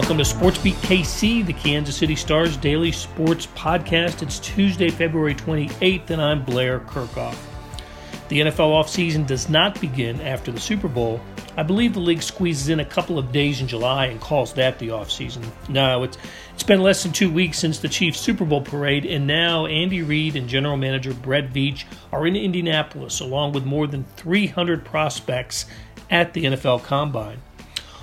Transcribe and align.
Welcome 0.00 0.16
to 0.16 0.24
SportsBeat 0.24 0.76
KC, 0.76 1.44
the 1.44 1.52
Kansas 1.52 1.94
City 1.94 2.16
Stars 2.16 2.56
daily 2.56 2.90
sports 2.90 3.46
podcast. 3.48 4.22
It's 4.22 4.38
Tuesday, 4.38 4.88
February 4.88 5.34
28th, 5.34 6.08
and 6.08 6.22
I'm 6.22 6.42
Blair 6.42 6.80
Kerkhoff. 6.80 7.36
The 8.28 8.40
NFL 8.40 8.82
offseason 8.82 9.26
does 9.26 9.50
not 9.50 9.78
begin 9.78 10.22
after 10.22 10.50
the 10.50 10.58
Super 10.58 10.88
Bowl. 10.88 11.20
I 11.58 11.64
believe 11.64 11.92
the 11.92 12.00
league 12.00 12.22
squeezes 12.22 12.70
in 12.70 12.80
a 12.80 12.84
couple 12.84 13.18
of 13.18 13.30
days 13.30 13.60
in 13.60 13.68
July 13.68 14.06
and 14.06 14.18
calls 14.22 14.54
that 14.54 14.78
the 14.78 14.88
offseason. 14.88 15.44
No, 15.68 16.02
it's 16.04 16.16
it's 16.54 16.62
been 16.62 16.80
less 16.80 17.02
than 17.02 17.12
two 17.12 17.30
weeks 17.30 17.58
since 17.58 17.78
the 17.78 17.88
Chiefs 17.88 18.20
Super 18.20 18.46
Bowl 18.46 18.62
parade, 18.62 19.04
and 19.04 19.26
now 19.26 19.66
Andy 19.66 20.00
Reid 20.00 20.34
and 20.34 20.48
general 20.48 20.78
manager 20.78 21.12
Brett 21.12 21.52
Veach 21.52 21.84
are 22.10 22.26
in 22.26 22.36
Indianapolis 22.36 23.20
along 23.20 23.52
with 23.52 23.66
more 23.66 23.86
than 23.86 24.04
300 24.16 24.82
prospects 24.82 25.66
at 26.08 26.32
the 26.32 26.44
NFL 26.44 26.84
Combine. 26.84 27.42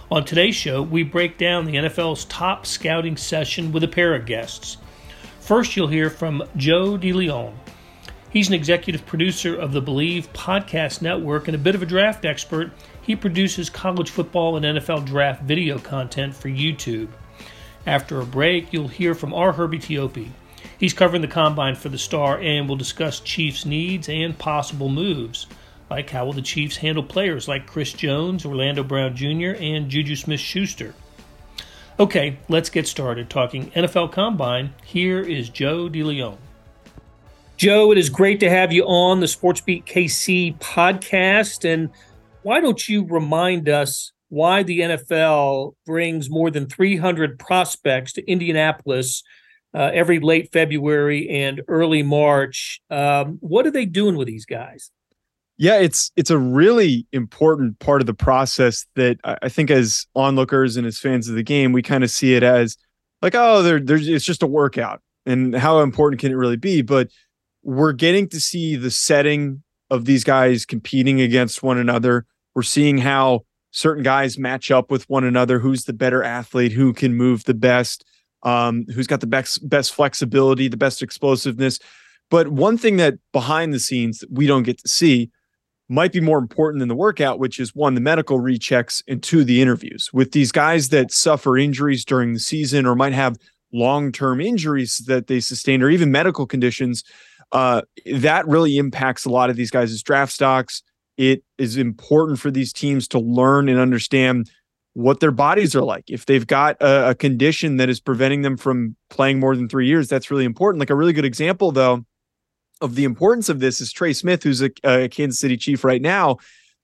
On 0.10 0.24
today's 0.24 0.56
show, 0.56 0.82
we 0.82 1.04
break 1.04 1.38
down 1.38 1.66
the 1.66 1.76
NFL's 1.76 2.24
top 2.26 2.66
scouting 2.66 3.18
session 3.18 3.74
with 3.74 3.84
a 3.84 3.90
pair 3.90 4.16
of 4.16 4.26
guests. 4.26 4.78
First, 5.42 5.76
you'll 5.76 5.90
hear 5.90 6.10
from 6.10 6.44
Joe 6.56 6.98
DeLeon. 6.98 7.54
He's 8.30 8.48
an 8.48 8.54
executive 8.54 9.06
producer 9.06 9.54
of 9.54 9.74
the 9.74 9.82
Believe 9.82 10.32
Podcast 10.32 11.02
Network 11.02 11.50
and 11.50 11.56
a 11.56 11.60
bit 11.60 11.76
of 11.76 11.84
a 11.84 11.86
draft 11.86 12.24
expert. 12.24 12.72
He 13.02 13.18
produces 13.18 13.70
college 13.70 14.10
football 14.10 14.56
and 14.56 14.66
NFL 14.66 15.06
draft 15.06 15.44
video 15.44 15.78
content 15.78 16.34
for 16.34 16.48
YouTube. 16.48 17.10
After 17.86 18.22
a 18.22 18.26
break, 18.26 18.72
you'll 18.72 18.88
hear 18.88 19.14
from 19.14 19.34
R. 19.34 19.52
Herbie 19.52 19.80
Teope. 19.80 20.30
He's 20.78 20.94
covering 20.94 21.22
the 21.22 21.28
combine 21.28 21.76
for 21.76 21.90
the 21.90 21.98
Star 21.98 22.40
and 22.40 22.70
will 22.70 22.78
discuss 22.78 23.20
Chiefs' 23.20 23.66
needs 23.66 24.08
and 24.08 24.40
possible 24.40 24.88
moves. 24.88 25.48
Like 25.90 26.10
how 26.10 26.26
will 26.26 26.34
the 26.34 26.42
Chiefs 26.42 26.78
handle 26.78 27.04
players 27.04 27.48
like 27.48 27.66
Chris 27.66 27.94
Jones, 27.94 28.46
Orlando 28.46 28.84
Brown 28.84 29.16
Jr., 29.16 29.56
and 29.60 29.90
Juju 29.90 30.16
Smith 30.16 30.40
Schuster? 30.40 30.94
Okay, 32.00 32.38
let's 32.48 32.70
get 32.70 32.88
started 32.88 33.30
talking 33.30 33.72
NFL 33.72 34.12
Combine. 34.12 34.74
Here 34.84 35.22
is 35.22 35.50
Joe 35.50 35.90
DeLeon. 35.90 36.38
Joe, 37.58 37.92
it 37.92 37.98
is 37.98 38.10
great 38.10 38.40
to 38.42 38.52
have 38.52 38.72
you 38.72 38.84
on 38.84 39.20
the 39.20 39.26
SportsBeat 39.26 39.86
KC 39.86 40.60
podcast. 40.60 41.68
And 41.68 41.90
why 42.44 42.62
don't 42.62 42.88
you 42.88 43.04
remind 43.04 43.68
us 43.68 44.12
why 44.30 44.62
the 44.62 44.82
NFL 44.82 45.74
brings 45.86 46.30
more 46.30 46.52
than 46.52 46.68
300 46.68 47.40
prospects 47.40 48.14
to 48.14 48.30
Indianapolis 48.30 49.24
uh, 49.74 49.90
every 49.92 50.20
late 50.20 50.52
February 50.54 51.28
and 51.30 51.64
early 51.68 52.04
March? 52.04 52.80
Um, 52.92 53.38
what 53.40 53.66
are 53.66 53.72
they 53.72 53.86
doing 53.86 54.18
with 54.18 54.28
these 54.28 54.46
guys? 54.46 54.92
Yeah, 55.58 55.80
it's 55.80 56.12
it's 56.16 56.30
a 56.30 56.38
really 56.38 57.08
important 57.12 57.80
part 57.80 58.02
of 58.02 58.06
the 58.06 58.14
process 58.14 58.86
that 58.96 59.18
I 59.24 59.50
think 59.50 59.72
as 59.72 60.06
onlookers 60.16 60.78
and 60.78 60.86
as 60.86 61.00
fans 61.00 61.28
of 61.28 61.36
the 61.36 61.44
game, 61.44 61.72
we 61.72 61.82
kind 61.82 62.04
of 62.04 62.12
see 62.12 62.36
it 62.36 62.44
as 62.44 62.78
like, 63.24 63.34
oh, 63.36 63.64
there, 63.64 63.80
there's 63.80 64.08
it's 64.08 64.26
just 64.26 64.44
a 64.44 64.48
workout, 64.48 65.02
and 65.26 65.56
how 65.56 65.80
important 65.80 66.22
can 66.22 66.32
it 66.32 66.36
really 66.36 66.58
be? 66.58 66.84
But 66.84 67.10
we're 67.64 67.94
getting 67.94 68.30
to 68.30 68.40
see 68.40 68.76
the 68.76 68.92
setting 68.92 69.64
of 69.90 70.06
these 70.06 70.24
guys 70.24 70.66
competing 70.66 71.22
against 71.22 71.64
one 71.64 71.80
another. 71.80 72.26
We're 72.54 72.62
seeing 72.62 73.00
how 73.00 73.46
certain 73.72 74.04
guys 74.04 74.38
match 74.38 74.70
up 74.70 74.92
with 74.92 75.10
one 75.10 75.24
another. 75.24 75.60
Who's 75.60 75.86
the 75.86 75.94
better 75.94 76.24
athlete? 76.24 76.72
Who 76.72 76.94
can 76.94 77.16
move 77.16 77.46
the 77.46 77.56
best? 77.56 78.06
Um, 78.44 78.86
who's 78.94 79.08
got 79.08 79.22
the 79.22 79.28
best 79.28 79.68
best 79.68 79.92
flexibility, 79.96 80.68
the 80.68 80.78
best 80.78 81.02
explosiveness? 81.02 81.80
But 82.30 82.50
one 82.50 82.78
thing 82.78 82.98
that 82.98 83.16
behind 83.34 83.74
the 83.74 83.80
scenes 83.80 84.20
that 84.20 84.32
we 84.32 84.46
don't 84.46 84.64
get 84.64 84.78
to 84.80 84.88
see 84.88 85.32
might 85.90 86.12
be 86.12 86.20
more 86.20 86.38
important 86.38 86.80
than 86.80 86.90
the 86.90 86.96
workout, 86.96 87.40
which 87.40 87.60
is 87.60 87.74
one, 87.76 87.96
the 87.96 88.02
medical 88.02 88.40
rechecks, 88.40 89.02
and 89.08 89.24
two, 89.24 89.44
the 89.44 89.62
interviews. 89.62 90.10
With 90.14 90.32
these 90.32 90.52
guys 90.52 90.90
that 90.90 91.12
suffer 91.12 91.58
injuries 91.58 92.04
during 92.04 92.34
the 92.34 92.40
season 92.40 92.86
or 92.86 92.96
might 92.96 93.14
have 93.14 93.38
long 93.74 94.12
term 94.12 94.42
injuries 94.42 94.98
that 95.08 95.28
they 95.28 95.40
sustain 95.40 95.82
or 95.82 95.90
even 95.90 96.12
medical 96.12 96.46
conditions, 96.46 97.04
uh, 97.52 97.82
that 98.14 98.48
really 98.48 98.78
impacts 98.78 99.26
a 99.26 99.30
lot 99.30 99.50
of 99.50 99.56
these 99.56 99.72
guys' 99.72 100.02
draft 100.02 100.34
stocks. 100.34 100.84
It 101.18 101.44
is 101.58 101.78
important 101.78 102.40
for 102.40 102.52
these 102.52 102.74
teams 102.74 103.08
to 103.10 103.20
learn 103.20 103.70
and 103.70 103.80
understand 103.80 104.52
what 104.94 105.20
their 105.20 105.32
bodies 105.32 105.76
are 105.76 105.84
like. 105.84 106.06
If 106.08 106.26
they've 106.26 106.46
got 106.46 106.76
a, 106.82 107.12
a 107.12 107.16
condition 107.16 107.78
that 107.78 107.90
is 107.90 108.00
preventing 108.00 108.42
them 108.42 108.58
from 108.58 108.96
playing 109.10 109.40
more 109.40 109.56
than 109.56 109.70
three 109.70 109.88
years, 109.88 110.08
that's 110.08 110.30
really 110.30 110.46
important. 110.46 110.80
Like 110.80 110.90
a 110.90 110.96
really 110.96 111.14
good 111.14 111.26
example, 111.26 111.72
though, 111.72 112.04
of 112.82 112.96
the 112.96 113.04
importance 113.04 113.50
of 113.50 113.60
this 113.60 113.82
is 113.82 113.92
Trey 113.92 114.14
Smith, 114.14 114.44
who's 114.44 114.62
a, 114.62 114.72
a, 114.84 115.10
Kansas 115.10 115.40
City 115.40 115.58
Chief 115.58 115.84
right 115.84 116.02
now, 116.02 116.38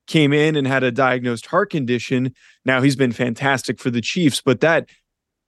came 0.06 0.32
in 0.32 0.56
and 0.56 0.66
had 0.66 0.82
a 0.82 0.92
diagnosed 0.92 1.46
heart 1.46 1.70
condition. 1.70 2.34
Now 2.64 2.82
he's 2.82 2.96
been 2.96 3.12
fantastic 3.12 3.78
for 3.78 3.90
the 3.90 4.00
Chiefs, 4.00 4.40
but 4.40 4.60
that 4.60 4.88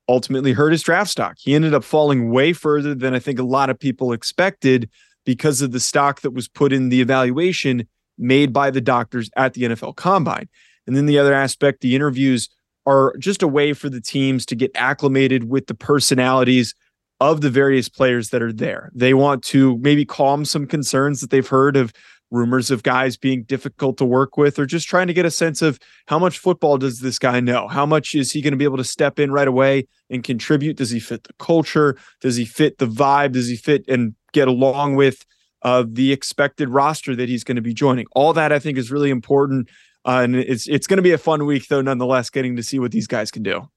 ultimately 0.09 0.53
hurt 0.53 0.71
his 0.71 0.83
draft 0.83 1.11
stock. 1.11 1.37
He 1.39 1.55
ended 1.55 1.75
up 1.75 1.85
falling 1.85 2.31
way 2.31 2.53
further 2.53 2.95
than 2.95 3.15
I 3.15 3.19
think 3.19 3.39
a 3.39 3.45
lot 3.45 3.71
of 3.71 3.79
people 3.79 4.13
expected 4.13 4.89
because 5.25 5.61
of 5.61 5.73
the 5.73 5.81
stock 5.81 6.21
that 6.21 6.31
was 6.31 6.49
put 6.49 6.73
in 6.73 6.89
the 6.89 7.01
evaluation 7.01 7.87
made 8.17 8.53
by 8.53 8.71
the 8.71 8.81
doctors 8.81 9.29
at 9.37 9.55
the 9.55 9.63
NFL 9.63 9.97
Combine. 9.97 10.49
And 10.87 10.97
then 10.97 11.07
the 11.07 11.19
other 11.19 11.35
aspect, 11.35 11.81
the 11.81 11.97
interviews 11.97 12.49
are 12.87 13.15
just 13.19 13.43
a 13.43 13.49
way 13.49 13.73
for 13.73 13.89
the 13.89 14.01
teams 14.01 14.47
to 14.47 14.55
get 14.55 14.71
acclimated 14.77 15.51
with 15.51 15.67
the 15.67 15.75
personalities 15.75 16.75
of 17.21 17.41
the 17.41 17.51
various 17.51 17.89
players 17.89 18.31
that 18.31 18.43
are 18.43 18.53
there. 18.53 18.91
They 18.95 19.15
want 19.15 19.43
to 19.45 19.79
maybe 19.79 20.05
calm 20.05 20.45
some 20.45 20.67
concerns 20.67 21.21
that 21.21 21.31
they've 21.31 21.47
heard 21.47 21.77
of 21.77 21.93
rumors 22.31 22.71
of 22.71 22.83
guys 22.83 23.17
being 23.17 23.45
difficult 23.45 23.97
to 23.99 24.05
work 24.05 24.37
with 24.37 24.59
or 24.59 24.67
just 24.67 24.89
trying 24.89 25.07
to 25.07 25.15
get 25.15 25.25
a 25.25 25.31
sense 25.31 25.63
of 25.63 25.79
how 26.07 26.19
much 26.19 26.39
football 26.39 26.77
does 26.77 27.01
this 27.01 27.19
guy 27.19 27.41
know? 27.41 27.69
How 27.69 27.87
much 27.87 28.15
is 28.15 28.33
he 28.33 28.43
going 28.43 28.53
to 28.53 28.59
be 28.59 28.65
able 28.65 28.77
to 28.79 28.85
step 28.85 29.19
in 29.19 29.31
right 29.31 29.49
away 29.49 29.87
and 30.11 30.25
contribute? 30.25 30.77
Does 30.77 30.91
he 30.91 31.01
fit 31.01 31.25
the 31.25 31.33
culture? 31.35 31.97
Does 32.21 32.37
he 32.37 32.45
fit 32.45 32.79
the 32.79 32.87
vibe? 32.87 33.33
Does 33.33 33.49
he 33.49 33.57
fit 33.57 33.85
and 33.89 34.15
get 34.33 34.49
along 34.49 34.97
with 34.97 35.25
uh, 35.63 35.85
the 35.87 36.13
expected 36.13 36.69
roster 36.69 37.15
that 37.17 37.29
he's 37.29 37.45
going 37.45 37.57
to 37.57 37.63
be 37.63 37.75
joining? 37.75 38.07
All 38.13 38.33
that 38.33 38.53
I 38.53 38.59
think 38.59 38.77
is 38.77 38.91
really 38.91 39.11
important. 39.11 39.69
Uh, 40.05 40.21
and 40.23 40.37
it's 40.37 40.69
it's 40.69 40.87
going 40.87 40.99
to 40.99 41.03
be 41.03 41.13
a 41.13 41.19
fun 41.19 41.47
week 41.47 41.67
though, 41.69 41.81
nonetheless, 41.83 42.31
getting 42.31 42.57
to 42.57 42.63
see 42.63 42.79
what 42.79 42.93
these 42.93 43.07
guys 43.09 43.31
can 43.31 43.43
do. 43.43 43.69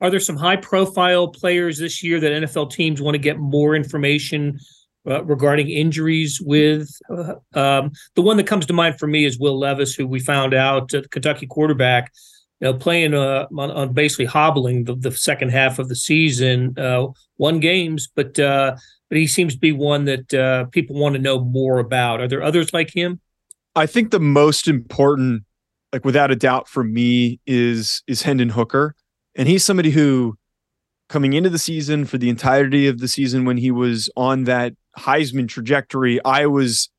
Are 0.00 0.10
there 0.10 0.20
some 0.20 0.36
high 0.36 0.56
profile 0.56 1.28
players 1.28 1.78
this 1.78 2.02
year 2.02 2.20
that 2.20 2.30
NFL 2.30 2.70
teams 2.70 3.02
want 3.02 3.14
to 3.14 3.18
get 3.18 3.38
more 3.38 3.74
information 3.74 4.58
uh, 5.06 5.24
regarding 5.24 5.68
injuries 5.68 6.40
with? 6.40 6.88
Uh, 7.10 7.34
um, 7.54 7.90
the 8.14 8.22
one 8.22 8.36
that 8.36 8.46
comes 8.46 8.66
to 8.66 8.72
mind 8.72 8.98
for 8.98 9.08
me 9.08 9.24
is 9.24 9.38
Will 9.38 9.58
Levis, 9.58 9.94
who 9.94 10.06
we 10.06 10.20
found 10.20 10.54
out, 10.54 10.94
uh, 10.94 11.02
Kentucky 11.10 11.46
quarterback, 11.46 12.12
you 12.60 12.66
know, 12.66 12.74
playing 12.74 13.14
uh, 13.14 13.46
on, 13.56 13.70
on, 13.70 13.92
basically 13.92 14.26
hobbling 14.26 14.84
the, 14.84 14.94
the, 14.94 15.12
second 15.12 15.50
half 15.50 15.78
of 15.78 15.88
the 15.88 15.96
season, 15.96 16.78
uh, 16.78 17.06
won 17.38 17.58
games, 17.58 18.08
but 18.14 18.38
uh, 18.38 18.76
but 19.08 19.18
he 19.18 19.26
seems 19.26 19.54
to 19.54 19.60
be 19.60 19.72
one 19.72 20.04
that 20.04 20.68
people 20.70 20.94
want 20.94 21.14
to 21.14 21.20
know 21.20 21.40
more 21.40 21.78
about. 21.78 22.20
Are 22.20 22.28
there 22.28 22.42
others 22.42 22.72
like 22.72 22.94
him? 22.94 23.20
I 23.74 23.86
think 23.86 24.10
the 24.10 24.20
most 24.20 24.68
important, 24.68 25.44
like 25.92 26.04
without 26.04 26.30
a 26.30 26.36
doubt, 26.36 26.68
for 26.68 26.84
me 26.84 27.40
is 27.46 28.02
is 28.06 28.22
Hendon 28.22 28.50
Hooker. 28.50 28.94
And 29.34 29.48
he's 29.48 29.64
somebody 29.64 29.90
who, 29.90 30.36
coming 31.08 31.32
into 31.32 31.50
the 31.50 31.58
season 31.58 32.04
for 32.04 32.18
the 32.18 32.28
entirety 32.28 32.86
of 32.86 32.98
the 32.98 33.08
season, 33.08 33.44
when 33.44 33.56
he 33.56 33.70
was 33.70 34.10
on 34.16 34.44
that 34.44 34.74
Heisman 34.98 35.48
trajectory, 35.48 36.22
I 36.24 36.46
was 36.46 36.90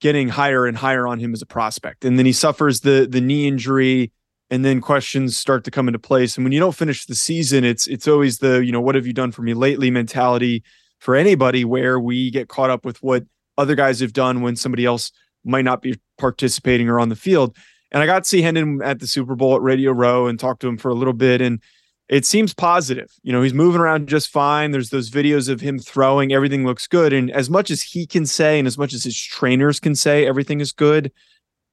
getting 0.00 0.28
higher 0.28 0.66
and 0.66 0.76
higher 0.76 1.06
on 1.06 1.18
him 1.18 1.32
as 1.32 1.42
a 1.42 1.46
prospect. 1.46 2.04
And 2.04 2.18
then 2.18 2.26
he 2.26 2.32
suffers 2.32 2.80
the 2.80 3.06
the 3.10 3.20
knee 3.20 3.46
injury, 3.46 4.12
and 4.50 4.64
then 4.64 4.80
questions 4.80 5.36
start 5.36 5.64
to 5.64 5.70
come 5.70 5.88
into 5.88 5.98
place. 5.98 6.36
And 6.36 6.44
when 6.44 6.52
you 6.52 6.60
don't 6.60 6.74
finish 6.74 7.06
the 7.06 7.14
season, 7.14 7.64
it's 7.64 7.86
it's 7.86 8.08
always 8.08 8.38
the 8.38 8.64
you 8.64 8.72
know 8.72 8.80
what 8.80 8.94
have 8.94 9.06
you 9.06 9.12
done 9.12 9.32
for 9.32 9.42
me 9.42 9.54
lately 9.54 9.90
mentality 9.90 10.62
for 10.98 11.14
anybody 11.14 11.64
where 11.64 12.00
we 12.00 12.30
get 12.30 12.48
caught 12.48 12.70
up 12.70 12.84
with 12.84 13.02
what 13.02 13.24
other 13.58 13.74
guys 13.74 14.00
have 14.00 14.12
done 14.12 14.40
when 14.40 14.56
somebody 14.56 14.84
else 14.84 15.12
might 15.44 15.64
not 15.64 15.82
be 15.82 15.98
participating 16.18 16.88
or 16.88 16.98
on 16.98 17.08
the 17.08 17.16
field. 17.16 17.56
And 17.92 18.02
I 18.02 18.06
got 18.06 18.24
to 18.24 18.28
see 18.28 18.42
Hendon 18.42 18.80
at 18.82 18.98
the 18.98 19.06
Super 19.06 19.36
Bowl 19.36 19.54
at 19.54 19.62
Radio 19.62 19.92
Row 19.92 20.26
and 20.26 20.40
talked 20.40 20.60
to 20.62 20.68
him 20.68 20.78
for 20.78 20.90
a 20.90 20.94
little 20.94 21.12
bit. 21.12 21.40
And 21.40 21.60
it 22.08 22.26
seems 22.26 22.52
positive. 22.52 23.10
You 23.22 23.32
know, 23.32 23.42
he's 23.42 23.54
moving 23.54 23.80
around 23.80 24.08
just 24.08 24.28
fine. 24.28 24.70
There's 24.70 24.90
those 24.90 25.10
videos 25.10 25.48
of 25.48 25.60
him 25.60 25.78
throwing. 25.78 26.32
Everything 26.32 26.66
looks 26.66 26.86
good. 26.86 27.12
And 27.12 27.30
as 27.30 27.48
much 27.48 27.70
as 27.70 27.82
he 27.82 28.06
can 28.06 28.26
say, 28.26 28.58
and 28.58 28.66
as 28.66 28.76
much 28.76 28.92
as 28.92 29.04
his 29.04 29.18
trainers 29.18 29.80
can 29.80 29.94
say, 29.94 30.26
everything 30.26 30.60
is 30.60 30.72
good, 30.72 31.10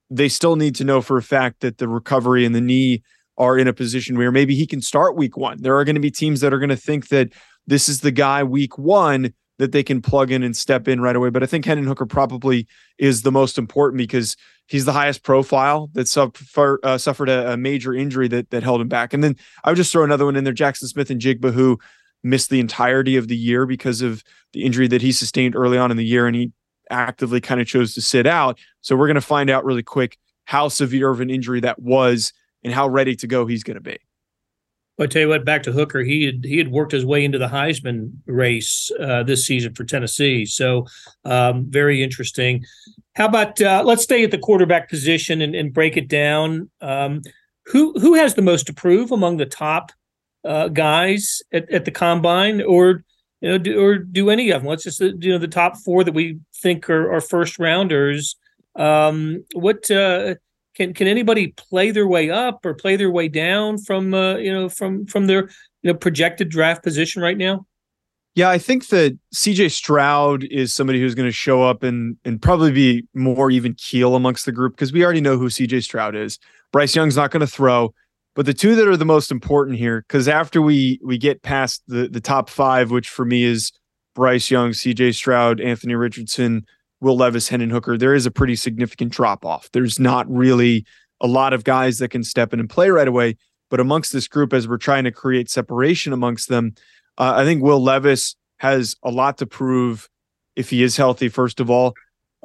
they 0.09 0.29
still 0.29 0.55
need 0.55 0.75
to 0.75 0.83
know 0.83 1.01
for 1.01 1.17
a 1.17 1.23
fact 1.23 1.61
that 1.61 1.77
the 1.77 1.87
recovery 1.87 2.45
and 2.45 2.55
the 2.55 2.61
knee 2.61 3.03
are 3.37 3.57
in 3.57 3.67
a 3.67 3.73
position 3.73 4.17
where 4.17 4.31
maybe 4.31 4.55
he 4.55 4.67
can 4.67 4.81
start 4.81 5.17
week 5.17 5.35
one. 5.35 5.61
There 5.61 5.77
are 5.77 5.85
going 5.85 5.95
to 5.95 6.01
be 6.01 6.11
teams 6.11 6.41
that 6.41 6.53
are 6.53 6.59
going 6.59 6.69
to 6.69 6.77
think 6.77 7.09
that 7.09 7.29
this 7.67 7.89
is 7.89 8.01
the 8.01 8.11
guy 8.11 8.43
week 8.43 8.77
one 8.77 9.33
that 9.61 9.71
they 9.73 9.83
can 9.83 10.01
plug 10.01 10.31
in 10.31 10.41
and 10.41 10.57
step 10.57 10.87
in 10.87 10.99
right 10.99 11.15
away. 11.15 11.29
But 11.29 11.43
I 11.43 11.45
think 11.45 11.65
Hendon 11.65 11.85
Hooker 11.85 12.07
probably 12.07 12.67
is 12.97 13.21
the 13.21 13.31
most 13.31 13.59
important 13.59 13.99
because 13.99 14.35
he's 14.65 14.85
the 14.85 14.91
highest 14.91 15.21
profile 15.21 15.91
that 15.93 16.07
suffer, 16.07 16.79
uh, 16.81 16.97
suffered 16.97 17.29
a, 17.29 17.53
a, 17.53 17.57
major 17.57 17.93
injury 17.93 18.27
that 18.29 18.49
that 18.49 18.63
held 18.63 18.81
him 18.81 18.87
back. 18.87 19.13
And 19.13 19.23
then 19.23 19.35
I 19.63 19.69
would 19.69 19.75
just 19.75 19.91
throw 19.91 20.03
another 20.03 20.25
one 20.25 20.35
in 20.35 20.45
there: 20.45 20.51
Jackson 20.51 20.87
Smith-Njigba, 20.87 21.53
who 21.53 21.77
missed 22.23 22.49
the 22.49 22.59
entirety 22.59 23.17
of 23.17 23.27
the 23.27 23.37
year 23.37 23.67
because 23.67 24.01
of 24.01 24.23
the 24.53 24.63
injury 24.63 24.87
that 24.87 25.03
he 25.03 25.11
sustained 25.11 25.55
early 25.55 25.77
on 25.77 25.91
in 25.91 25.97
the 25.97 26.05
year, 26.05 26.25
and 26.25 26.35
he 26.35 26.51
actively 26.89 27.39
kind 27.39 27.61
of 27.61 27.67
chose 27.67 27.93
to 27.93 28.01
sit 28.01 28.25
out. 28.25 28.57
So 28.81 28.95
we're 28.95 29.07
going 29.07 29.13
to 29.13 29.21
find 29.21 29.51
out 29.51 29.63
really 29.63 29.83
quick 29.83 30.17
how 30.45 30.69
severe 30.69 31.11
of 31.11 31.21
an 31.21 31.29
injury 31.29 31.59
that 31.59 31.79
was 31.79 32.33
and 32.63 32.73
how 32.73 32.87
ready 32.87 33.15
to 33.17 33.27
go 33.27 33.45
he's 33.45 33.63
going 33.63 33.75
to 33.75 33.81
be. 33.81 33.99
Well, 35.01 35.05
I 35.05 35.07
tell 35.07 35.23
you 35.23 35.29
what, 35.29 35.45
back 35.45 35.63
to 35.63 35.71
Hooker, 35.71 36.03
he 36.03 36.25
had 36.25 36.45
he 36.45 36.59
had 36.59 36.67
worked 36.67 36.91
his 36.91 37.07
way 37.07 37.25
into 37.25 37.39
the 37.39 37.47
Heisman 37.47 38.11
race 38.27 38.91
uh, 38.99 39.23
this 39.23 39.47
season 39.47 39.73
for 39.73 39.83
Tennessee. 39.83 40.45
So 40.45 40.85
um, 41.25 41.65
very 41.71 42.03
interesting. 42.03 42.63
How 43.15 43.25
about 43.25 43.59
uh, 43.59 43.81
let's 43.83 44.03
stay 44.03 44.23
at 44.23 44.29
the 44.29 44.37
quarterback 44.37 44.89
position 44.89 45.41
and, 45.41 45.55
and 45.55 45.73
break 45.73 45.97
it 45.97 46.07
down. 46.07 46.69
Um, 46.81 47.23
who 47.65 47.93
who 47.93 48.13
has 48.13 48.35
the 48.35 48.43
most 48.43 48.67
to 48.67 48.75
prove 48.75 49.11
among 49.11 49.37
the 49.37 49.47
top 49.47 49.91
uh, 50.45 50.67
guys 50.67 51.41
at, 51.51 51.67
at 51.71 51.85
the 51.85 51.91
combine, 51.91 52.61
or 52.61 53.03
you 53.41 53.49
know, 53.49 53.57
do, 53.57 53.83
or 53.83 53.97
do 53.97 54.29
any 54.29 54.51
of 54.51 54.61
them? 54.61 54.69
Let's 54.69 54.83
just 54.83 55.01
uh, 55.01 55.13
you 55.17 55.31
know 55.31 55.39
the 55.39 55.47
top 55.47 55.77
four 55.77 56.03
that 56.03 56.13
we 56.13 56.37
think 56.61 56.87
are, 56.91 57.11
are 57.11 57.21
first 57.21 57.57
rounders. 57.57 58.35
Um, 58.75 59.45
what 59.55 59.89
uh, 59.89 60.35
can 60.81 60.93
can 60.93 61.07
anybody 61.07 61.49
play 61.49 61.91
their 61.91 62.07
way 62.07 62.29
up 62.29 62.65
or 62.65 62.73
play 62.73 62.95
their 62.95 63.11
way 63.11 63.27
down 63.27 63.77
from 63.77 64.13
uh, 64.13 64.35
you 64.35 64.51
know 64.51 64.69
from 64.69 65.05
from 65.05 65.27
their 65.27 65.49
you 65.83 65.91
know 65.91 65.93
projected 65.93 66.49
draft 66.49 66.83
position 66.83 67.21
right 67.21 67.37
now? 67.37 67.65
Yeah, 68.33 68.49
I 68.49 68.57
think 68.57 68.87
that 68.87 69.17
CJ 69.35 69.71
Stroud 69.71 70.45
is 70.45 70.73
somebody 70.73 71.01
who's 71.01 71.15
going 71.15 71.27
to 71.27 71.33
show 71.33 71.63
up 71.63 71.83
and 71.83 72.17
and 72.25 72.41
probably 72.41 72.71
be 72.71 73.07
more 73.13 73.51
even 73.51 73.75
keel 73.75 74.15
amongst 74.15 74.45
the 74.45 74.51
group 74.51 74.73
because 74.73 74.91
we 74.91 75.03
already 75.03 75.21
know 75.21 75.37
who 75.37 75.47
CJ 75.47 75.83
Stroud 75.83 76.15
is. 76.15 76.39
Bryce 76.71 76.95
Young's 76.95 77.17
not 77.17 77.31
going 77.31 77.41
to 77.41 77.47
throw, 77.47 77.93
but 78.33 78.45
the 78.45 78.53
two 78.53 78.75
that 78.75 78.87
are 78.87 78.97
the 78.97 79.05
most 79.05 79.31
important 79.31 79.77
here 79.77 80.03
because 80.07 80.27
after 80.27 80.61
we 80.61 80.99
we 81.03 81.17
get 81.17 81.43
past 81.43 81.83
the 81.87 82.07
the 82.07 82.21
top 82.21 82.49
five, 82.49 82.89
which 82.89 83.09
for 83.09 83.25
me 83.25 83.43
is 83.43 83.71
Bryce 84.15 84.49
Young, 84.49 84.71
CJ 84.71 85.13
Stroud, 85.13 85.61
Anthony 85.61 85.95
Richardson, 85.95 86.65
Will 87.01 87.17
Levis, 87.17 87.49
Hendon 87.49 87.71
Hooker, 87.71 87.97
there 87.97 88.13
is 88.13 88.25
a 88.25 88.31
pretty 88.31 88.55
significant 88.55 89.11
drop 89.11 89.43
off. 89.43 89.69
There's 89.73 89.99
not 89.99 90.31
really 90.31 90.85
a 91.19 91.27
lot 91.27 91.53
of 91.53 91.63
guys 91.63 91.97
that 91.97 92.09
can 92.09 92.23
step 92.23 92.53
in 92.53 92.59
and 92.59 92.69
play 92.69 92.89
right 92.89 93.07
away. 93.07 93.37
But 93.69 93.79
amongst 93.79 94.13
this 94.13 94.27
group, 94.27 94.53
as 94.53 94.67
we're 94.67 94.77
trying 94.77 95.05
to 95.05 95.11
create 95.11 95.49
separation 95.49 96.13
amongst 96.13 96.49
them, 96.49 96.75
uh, 97.17 97.33
I 97.35 97.43
think 97.43 97.63
Will 97.63 97.81
Levis 97.81 98.35
has 98.57 98.95
a 99.03 99.09
lot 99.09 99.37
to 99.39 99.47
prove 99.47 100.09
if 100.55 100.69
he 100.69 100.83
is 100.83 100.97
healthy, 100.97 101.29
first 101.29 101.59
of 101.59 101.69
all. 101.69 101.93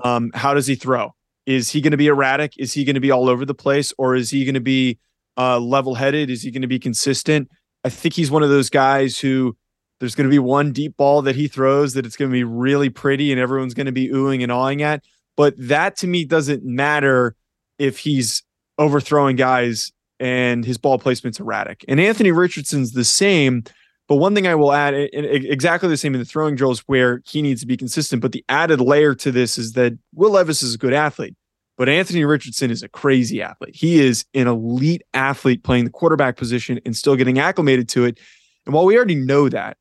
Um, 0.03 0.31
how 0.35 0.55
does 0.55 0.67
he 0.67 0.75
throw? 0.75 1.15
Is 1.45 1.71
he 1.71 1.81
going 1.81 1.93
to 1.93 1.97
be 1.97 2.07
erratic? 2.07 2.55
Is 2.59 2.73
he 2.73 2.85
going 2.85 2.95
to 2.95 3.01
be 3.01 3.11
all 3.11 3.29
over 3.29 3.45
the 3.45 3.55
place? 3.55 3.93
Or 3.99 4.15
is 4.15 4.31
he 4.31 4.45
going 4.45 4.55
to 4.55 4.61
be 4.61 4.99
uh, 5.37 5.59
level 5.59 5.95
headed? 5.95 6.31
Is 6.31 6.43
he 6.43 6.51
going 6.51 6.63
to 6.63 6.69
be 6.69 6.79
consistent? 6.79 7.49
I 7.85 7.89
think 7.89 8.15
he's 8.15 8.31
one 8.31 8.43
of 8.43 8.49
those 8.49 8.71
guys 8.71 9.19
who 9.19 9.57
there's 10.01 10.15
going 10.15 10.29
to 10.29 10.31
be 10.31 10.39
one 10.39 10.73
deep 10.73 10.97
ball 10.97 11.23
that 11.23 11.37
he 11.37 11.49
throws 11.49 11.95
that 11.95 12.05
it's 12.05 12.17
going 12.17 12.31
to 12.31 12.35
be 12.35 12.45
really 12.45 12.91
pretty 12.91 13.33
and 13.33 13.41
everyone's 13.41 13.75
going 13.75 13.87
to 13.87 13.93
be 13.93 14.09
oohing 14.09 14.43
and 14.43 14.53
awing 14.53 14.83
at. 14.83 15.03
But 15.37 15.55
that 15.59 15.97
to 15.99 16.07
me 16.07 16.25
doesn't 16.25 16.65
matter 16.65 17.35
if 17.79 17.99
he's 17.99 18.43
overthrowing 18.79 19.37
guys 19.37 19.93
and 20.19 20.65
his 20.65 20.79
ball 20.79 20.99
placement's 20.99 21.41
erratic. 21.41 21.85
And 21.89 22.01
Anthony 22.01 22.33
Richardson's 22.33 22.93
the 22.93 23.05
same. 23.05 23.65
But 24.09 24.17
one 24.17 24.35
thing 24.35 24.47
I 24.47 24.55
will 24.55 24.73
add, 24.73 24.95
exactly 24.95 25.89
the 25.89 25.97
same 25.97 26.15
in 26.15 26.21
the 26.21 26.25
throwing 26.25 26.55
drills 26.55 26.81
where 26.87 27.23
he 27.27 27.43
needs 27.43 27.61
to 27.63 27.67
be 27.67 27.77
consistent. 27.77 28.23
But 28.23 28.33
the 28.33 28.45
added 28.49 28.81
layer 28.81 29.15
to 29.17 29.33
this 29.33 29.59
is 29.59 29.73
that 29.73 29.99
Will 30.15 30.31
Levis 30.31 30.63
is 30.63 30.75
a 30.75 30.79
good 30.79 30.93
athlete, 30.93 31.35
but 31.77 31.89
Anthony 31.89 32.25
Richardson 32.25 32.71
is 32.71 32.83
a 32.83 32.89
crazy 32.89 33.43
athlete. 33.43 33.75
He 33.75 33.99
is 33.99 34.25
an 34.33 34.47
elite 34.47 35.03
athlete 35.13 35.65
playing 35.65 35.85
the 35.85 35.91
quarterback 35.91 36.37
position 36.37 36.81
and 36.87 36.97
still 36.97 37.17
getting 37.17 37.39
acclimated 37.39 37.89
to 37.91 38.05
it. 38.05 38.19
And 38.65 38.75
while 38.75 38.85
we 38.85 38.97
already 38.97 39.17
know 39.17 39.49
that, 39.49 39.77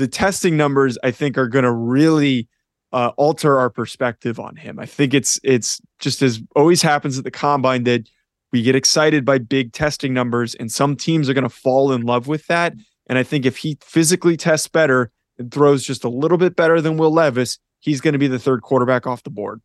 the 0.00 0.08
testing 0.08 0.56
numbers 0.56 0.96
I 1.04 1.10
think 1.10 1.36
are 1.36 1.46
going 1.46 1.64
to 1.64 1.72
really 1.72 2.48
uh, 2.92 3.12
alter 3.18 3.58
our 3.58 3.68
perspective 3.68 4.40
on 4.40 4.56
him. 4.56 4.80
I 4.80 4.86
think 4.86 5.12
it's 5.14 5.38
it's 5.44 5.80
just 6.00 6.22
as 6.22 6.40
always 6.56 6.80
happens 6.82 7.18
at 7.18 7.24
the 7.24 7.30
combine 7.30 7.84
that 7.84 8.08
we 8.50 8.62
get 8.62 8.74
excited 8.74 9.24
by 9.24 9.38
big 9.38 9.72
testing 9.72 10.12
numbers, 10.12 10.54
and 10.56 10.72
some 10.72 10.96
teams 10.96 11.28
are 11.28 11.34
going 11.34 11.44
to 11.44 11.50
fall 11.50 11.92
in 11.92 12.02
love 12.02 12.26
with 12.26 12.46
that. 12.46 12.72
And 13.08 13.18
I 13.18 13.22
think 13.22 13.44
if 13.44 13.58
he 13.58 13.76
physically 13.82 14.36
tests 14.36 14.66
better 14.66 15.12
and 15.38 15.52
throws 15.52 15.84
just 15.84 16.02
a 16.02 16.08
little 16.08 16.38
bit 16.38 16.56
better 16.56 16.80
than 16.80 16.96
Will 16.96 17.12
Levis, 17.12 17.58
he's 17.80 18.00
going 18.00 18.14
to 18.14 18.18
be 18.18 18.26
the 18.26 18.38
third 18.38 18.62
quarterback 18.62 19.06
off 19.06 19.22
the 19.22 19.30
board. 19.30 19.60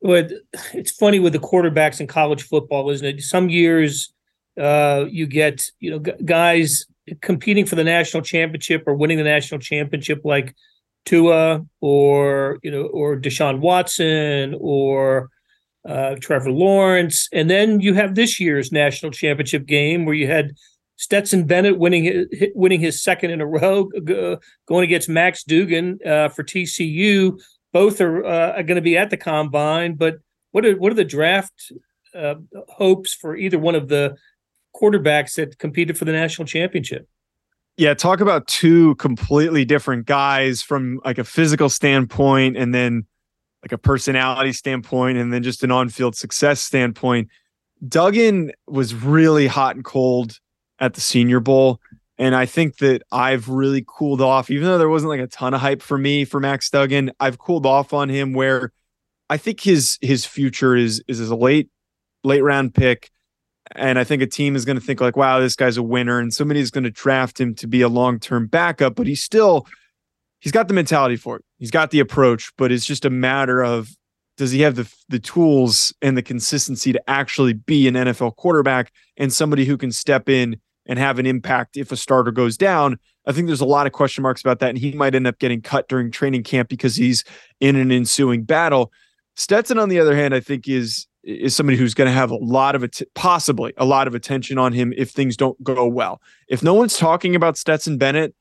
Well, 0.00 0.28
it's 0.74 0.90
funny 0.90 1.20
with 1.20 1.32
the 1.32 1.38
quarterbacks 1.38 2.00
in 2.00 2.08
college 2.08 2.42
football, 2.42 2.90
isn't 2.90 3.06
it? 3.06 3.22
Some 3.22 3.48
years 3.48 4.12
uh, 4.60 5.04
you 5.08 5.26
get 5.28 5.70
you 5.78 5.92
know 5.92 5.98
guys 6.00 6.84
competing 7.20 7.66
for 7.66 7.76
the 7.76 7.84
national 7.84 8.22
championship 8.22 8.84
or 8.86 8.94
winning 8.94 9.18
the 9.18 9.24
national 9.24 9.60
championship 9.60 10.20
like 10.24 10.54
Tua 11.04 11.64
or 11.80 12.58
you 12.62 12.70
know 12.70 12.82
or 12.82 13.16
Deshaun 13.16 13.60
Watson 13.60 14.56
or 14.60 15.30
uh, 15.88 16.16
Trevor 16.20 16.50
Lawrence, 16.50 17.28
and 17.32 17.48
then 17.48 17.80
you 17.80 17.94
have 17.94 18.14
this 18.14 18.40
year's 18.40 18.72
national 18.72 19.12
championship 19.12 19.66
game 19.66 20.04
where 20.04 20.16
you 20.16 20.26
had 20.26 20.52
Stetson 20.96 21.46
Bennett 21.46 21.78
winning 21.78 22.04
his, 22.04 22.26
winning 22.54 22.80
his 22.80 23.02
second 23.02 23.30
in 23.30 23.40
a 23.40 23.46
row, 23.46 23.88
going 24.66 24.84
against 24.84 25.08
Max 25.08 25.44
Duggan 25.44 25.98
uh, 26.04 26.28
for 26.28 26.42
TCU. 26.42 27.40
Both 27.72 28.00
are, 28.00 28.24
uh, 28.24 28.52
are 28.52 28.62
going 28.62 28.76
to 28.76 28.82
be 28.82 28.96
at 28.96 29.10
the 29.10 29.16
combine, 29.16 29.94
but 29.94 30.16
what 30.50 30.64
are 30.64 30.76
what 30.76 30.90
are 30.90 30.96
the 30.96 31.04
draft 31.04 31.72
uh, 32.14 32.36
hopes 32.68 33.14
for 33.14 33.36
either 33.36 33.58
one 33.58 33.74
of 33.74 33.88
the 33.88 34.16
quarterbacks 34.80 35.34
that 35.36 35.58
competed 35.58 35.96
for 35.96 36.04
the 36.04 36.12
national 36.12 36.46
championship. 36.46 37.08
Yeah, 37.76 37.94
talk 37.94 38.20
about 38.20 38.46
two 38.46 38.94
completely 38.96 39.64
different 39.64 40.06
guys 40.06 40.62
from 40.62 41.00
like 41.04 41.18
a 41.18 41.24
physical 41.24 41.68
standpoint 41.68 42.56
and 42.56 42.74
then 42.74 43.06
like 43.62 43.72
a 43.72 43.78
personality 43.78 44.52
standpoint 44.52 45.18
and 45.18 45.32
then 45.32 45.42
just 45.42 45.62
an 45.62 45.70
on-field 45.70 46.16
success 46.16 46.60
standpoint. 46.60 47.28
Duggan 47.86 48.52
was 48.66 48.94
really 48.94 49.46
hot 49.46 49.76
and 49.76 49.84
cold 49.84 50.38
at 50.78 50.94
the 50.94 51.00
Senior 51.00 51.40
Bowl. 51.40 51.80
And 52.18 52.34
I 52.34 52.46
think 52.46 52.78
that 52.78 53.02
I've 53.12 53.48
really 53.48 53.84
cooled 53.86 54.22
off, 54.22 54.50
even 54.50 54.64
though 54.64 54.78
there 54.78 54.88
wasn't 54.88 55.10
like 55.10 55.20
a 55.20 55.26
ton 55.26 55.52
of 55.52 55.60
hype 55.60 55.82
for 55.82 55.98
me 55.98 56.24
for 56.24 56.40
Max 56.40 56.70
Duggan. 56.70 57.10
I've 57.20 57.38
cooled 57.38 57.66
off 57.66 57.92
on 57.92 58.08
him 58.08 58.32
where 58.32 58.72
I 59.28 59.36
think 59.36 59.60
his 59.60 59.98
his 60.00 60.24
future 60.24 60.74
is 60.74 61.02
is 61.08 61.20
as 61.20 61.28
a 61.28 61.36
late 61.36 61.68
late 62.24 62.42
round 62.42 62.74
pick 62.74 63.10
and 63.74 63.98
I 63.98 64.04
think 64.04 64.22
a 64.22 64.26
team 64.26 64.56
is 64.56 64.64
going 64.64 64.78
to 64.78 64.84
think 64.84 65.00
like, 65.00 65.16
wow, 65.16 65.40
this 65.40 65.56
guy's 65.56 65.76
a 65.76 65.82
winner, 65.82 66.18
and 66.18 66.32
somebody's 66.32 66.70
going 66.70 66.84
to 66.84 66.90
draft 66.90 67.40
him 67.40 67.54
to 67.56 67.66
be 67.66 67.80
a 67.82 67.88
long 67.88 68.18
term 68.18 68.46
backup. 68.46 68.94
But 68.94 69.06
he's 69.06 69.22
still, 69.22 69.66
he's 70.40 70.52
got 70.52 70.68
the 70.68 70.74
mentality 70.74 71.16
for 71.16 71.36
it. 71.36 71.44
He's 71.58 71.70
got 71.70 71.90
the 71.90 72.00
approach, 72.00 72.52
but 72.56 72.70
it's 72.70 72.86
just 72.86 73.04
a 73.04 73.10
matter 73.10 73.64
of 73.64 73.90
does 74.36 74.52
he 74.52 74.60
have 74.60 74.76
the 74.76 74.92
the 75.08 75.18
tools 75.18 75.94
and 76.02 76.16
the 76.16 76.22
consistency 76.22 76.92
to 76.92 77.10
actually 77.10 77.54
be 77.54 77.88
an 77.88 77.94
NFL 77.94 78.36
quarterback 78.36 78.92
and 79.16 79.32
somebody 79.32 79.64
who 79.64 79.76
can 79.76 79.90
step 79.90 80.28
in 80.28 80.60
and 80.86 80.98
have 80.98 81.18
an 81.18 81.26
impact 81.26 81.76
if 81.76 81.90
a 81.90 81.96
starter 81.96 82.30
goes 82.30 82.56
down. 82.56 82.98
I 83.26 83.32
think 83.32 83.48
there's 83.48 83.60
a 83.60 83.66
lot 83.66 83.86
of 83.86 83.92
question 83.92 84.22
marks 84.22 84.40
about 84.40 84.60
that, 84.60 84.70
and 84.70 84.78
he 84.78 84.92
might 84.92 85.14
end 85.14 85.26
up 85.26 85.38
getting 85.38 85.60
cut 85.60 85.88
during 85.88 86.10
training 86.10 86.44
camp 86.44 86.68
because 86.68 86.96
he's 86.96 87.24
in 87.60 87.76
an 87.76 87.90
ensuing 87.90 88.44
battle. 88.44 88.92
Stetson, 89.34 89.78
on 89.78 89.88
the 89.88 89.98
other 89.98 90.14
hand, 90.14 90.34
I 90.34 90.40
think 90.40 90.68
is 90.68 91.06
is 91.26 91.56
somebody 91.56 91.76
who's 91.76 91.92
going 91.92 92.06
to 92.06 92.12
have 92.12 92.30
a 92.30 92.36
lot 92.36 92.74
of 92.74 92.84
it, 92.84 93.02
possibly 93.14 93.72
a 93.76 93.84
lot 93.84 94.06
of 94.06 94.14
attention 94.14 94.58
on 94.58 94.72
him 94.72 94.94
if 94.96 95.10
things 95.10 95.36
don't 95.36 95.60
go 95.62 95.86
well. 95.86 96.22
If 96.48 96.62
no 96.62 96.72
one's 96.72 96.96
talking 96.96 97.34
about 97.34 97.58
Stetson 97.58 97.98
Bennett 97.98 98.34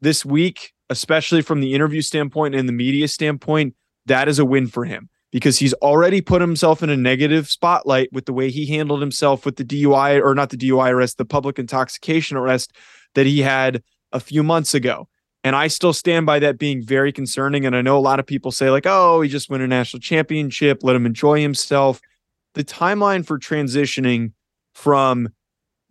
this 0.00 0.24
week, 0.24 0.72
especially 0.90 1.40
from 1.40 1.60
the 1.60 1.72
interview 1.72 2.02
standpoint 2.02 2.54
and 2.54 2.68
the 2.68 2.72
media 2.72 3.06
standpoint, 3.06 3.74
that 4.06 4.28
is 4.28 4.40
a 4.40 4.44
win 4.44 4.66
for 4.66 4.84
him 4.84 5.08
because 5.30 5.58
he's 5.58 5.72
already 5.74 6.20
put 6.20 6.40
himself 6.40 6.82
in 6.82 6.90
a 6.90 6.96
negative 6.96 7.48
spotlight 7.48 8.12
with 8.12 8.26
the 8.26 8.32
way 8.32 8.50
he 8.50 8.66
handled 8.66 9.00
himself 9.00 9.46
with 9.46 9.56
the 9.56 9.64
DUI 9.64 10.22
or 10.22 10.34
not 10.34 10.50
the 10.50 10.56
DUI 10.56 10.90
arrest, 10.90 11.18
the 11.18 11.24
public 11.24 11.58
intoxication 11.58 12.36
arrest 12.36 12.72
that 13.14 13.24
he 13.24 13.40
had 13.40 13.82
a 14.10 14.20
few 14.20 14.42
months 14.42 14.74
ago. 14.74 15.08
And 15.44 15.56
I 15.56 15.68
still 15.68 15.92
stand 15.92 16.26
by 16.26 16.38
that 16.40 16.58
being 16.58 16.84
very 16.84 17.12
concerning. 17.12 17.64
And 17.64 17.74
I 17.74 17.82
know 17.82 17.96
a 17.96 18.00
lot 18.00 18.20
of 18.20 18.26
people 18.26 18.52
say, 18.52 18.70
like, 18.70 18.86
oh, 18.86 19.22
he 19.22 19.28
just 19.28 19.50
won 19.50 19.60
a 19.60 19.66
national 19.66 20.00
championship, 20.00 20.80
let 20.82 20.94
him 20.94 21.06
enjoy 21.06 21.40
himself 21.40 22.00
the 22.54 22.64
timeline 22.64 23.26
for 23.26 23.38
transitioning 23.38 24.32
from 24.74 25.28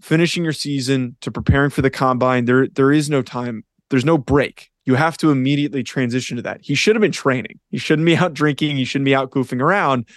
finishing 0.02 0.44
your 0.44 0.54
season 0.54 1.16
to 1.22 1.32
preparing 1.32 1.70
for 1.70 1.82
the 1.82 1.90
combine, 1.90 2.46
there 2.46 2.68
there 2.68 2.92
is 2.92 3.10
no 3.10 3.22
time. 3.22 3.64
There's 3.90 4.06
no 4.06 4.18
break. 4.18 4.70
You 4.86 4.96
have 4.96 5.18
to 5.18 5.32
immediately 5.32 5.84
transition 5.84 6.38
to 6.38 6.44
that. 6.44 6.62
He 6.62 6.76
should 6.76 6.96
have 6.96 7.02
been 7.02 7.12
training. 7.12 7.60
He 7.70 7.78
shouldn't 7.78 8.06
be 8.06 8.16
out 8.18 8.34
drinking. 8.34 8.78
He 8.78 8.86
shouldn't 8.86 9.06
be 9.06 9.16
out 9.16 9.32
goofing 9.32 9.62
around. 9.62 10.08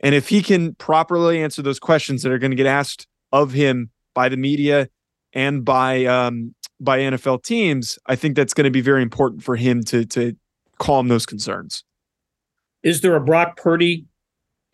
And 0.00 0.14
if 0.14 0.28
he 0.28 0.42
can 0.42 0.74
properly 0.74 1.42
answer 1.42 1.62
those 1.62 1.78
questions 1.78 2.22
that 2.22 2.32
are 2.32 2.38
going 2.38 2.50
to 2.50 2.56
get 2.56 2.66
asked 2.66 3.06
of 3.32 3.52
him 3.52 3.90
by 4.14 4.28
the 4.28 4.36
media 4.36 4.88
and 5.32 5.64
by 5.64 6.04
um, 6.04 6.54
by 6.80 6.98
NFL 6.98 7.42
teams, 7.42 7.98
I 8.06 8.16
think 8.16 8.36
that's 8.36 8.54
going 8.54 8.64
to 8.64 8.70
be 8.70 8.80
very 8.80 9.02
important 9.02 9.42
for 9.42 9.56
him 9.56 9.82
to 9.84 10.04
to 10.06 10.36
calm 10.78 11.08
those 11.08 11.26
concerns. 11.26 11.84
Is 12.82 13.00
there 13.00 13.16
a 13.16 13.20
Brock 13.20 13.56
Purdy 13.56 14.06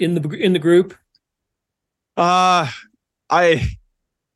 in 0.00 0.14
the 0.14 0.28
in 0.30 0.52
the 0.52 0.58
group? 0.58 0.94
Uh 2.16 2.70
I 3.28 3.68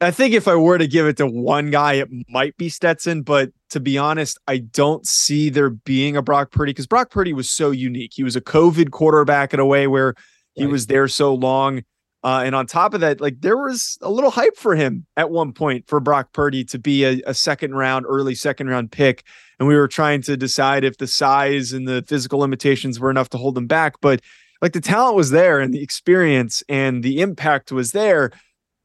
I 0.00 0.10
think 0.10 0.34
if 0.34 0.46
I 0.46 0.54
were 0.54 0.78
to 0.78 0.86
give 0.86 1.06
it 1.06 1.16
to 1.16 1.26
one 1.26 1.70
guy, 1.70 1.94
it 1.94 2.08
might 2.28 2.56
be 2.56 2.68
Stetson. 2.68 3.22
But 3.22 3.50
to 3.70 3.80
be 3.80 3.96
honest, 3.96 4.38
I 4.46 4.58
don't 4.58 5.06
see 5.06 5.50
there 5.50 5.70
being 5.70 6.16
a 6.16 6.22
Brock 6.22 6.50
Purdy 6.50 6.70
because 6.70 6.86
Brock 6.86 7.10
Purdy 7.10 7.32
was 7.32 7.48
so 7.48 7.70
unique. 7.70 8.12
He 8.14 8.24
was 8.24 8.36
a 8.36 8.40
COVID 8.40 8.90
quarterback 8.90 9.54
in 9.54 9.60
a 9.60 9.66
way 9.66 9.86
where 9.86 10.14
he 10.54 10.64
right. 10.64 10.72
was 10.72 10.86
there 10.86 11.08
so 11.08 11.34
long. 11.34 11.82
Uh, 12.22 12.42
and 12.44 12.54
on 12.54 12.66
top 12.66 12.94
of 12.94 13.00
that, 13.00 13.20
like 13.20 13.40
there 13.40 13.56
was 13.56 13.98
a 14.00 14.10
little 14.10 14.30
hype 14.30 14.56
for 14.56 14.74
him 14.74 15.04
at 15.16 15.30
one 15.30 15.52
point 15.52 15.86
for 15.86 16.00
Brock 16.00 16.32
Purdy 16.32 16.64
to 16.64 16.78
be 16.78 17.04
a, 17.04 17.20
a, 17.26 17.34
second 17.34 17.74
round, 17.74 18.06
early 18.08 18.34
second 18.34 18.68
round 18.68 18.90
pick. 18.90 19.24
And 19.58 19.68
we 19.68 19.76
were 19.76 19.88
trying 19.88 20.22
to 20.22 20.36
decide 20.36 20.84
if 20.84 20.96
the 20.96 21.06
size 21.06 21.72
and 21.72 21.86
the 21.86 22.02
physical 22.08 22.38
limitations 22.38 22.98
were 22.98 23.10
enough 23.10 23.28
to 23.30 23.38
hold 23.38 23.58
him 23.58 23.66
back. 23.66 24.00
But 24.00 24.22
like 24.64 24.72
the 24.72 24.80
talent 24.80 25.14
was 25.14 25.28
there 25.28 25.60
and 25.60 25.74
the 25.74 25.82
experience 25.82 26.62
and 26.70 27.02
the 27.02 27.20
impact 27.20 27.70
was 27.70 27.92
there. 27.92 28.30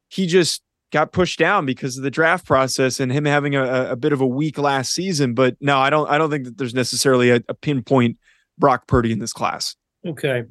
He 0.09 0.27
just 0.27 0.61
got 0.91 1.13
pushed 1.13 1.39
down 1.39 1.65
because 1.65 1.95
of 1.95 2.03
the 2.03 2.11
draft 2.11 2.45
process 2.45 2.99
and 2.99 3.09
him 3.09 3.23
having 3.23 3.55
a, 3.55 3.91
a 3.91 3.95
bit 3.95 4.11
of 4.11 4.19
a 4.19 4.27
weak 4.27 4.57
last 4.57 4.93
season. 4.93 5.33
But 5.33 5.55
no, 5.61 5.77
I 5.77 5.89
don't 5.89 6.09
I 6.09 6.17
don't 6.17 6.29
think 6.29 6.43
that 6.43 6.57
there's 6.57 6.73
necessarily 6.73 7.29
a, 7.29 7.41
a 7.47 7.53
pinpoint 7.53 8.17
Brock 8.57 8.87
Purdy 8.87 9.13
in 9.13 9.19
this 9.19 9.31
class. 9.31 9.77
Okay. 10.05 10.43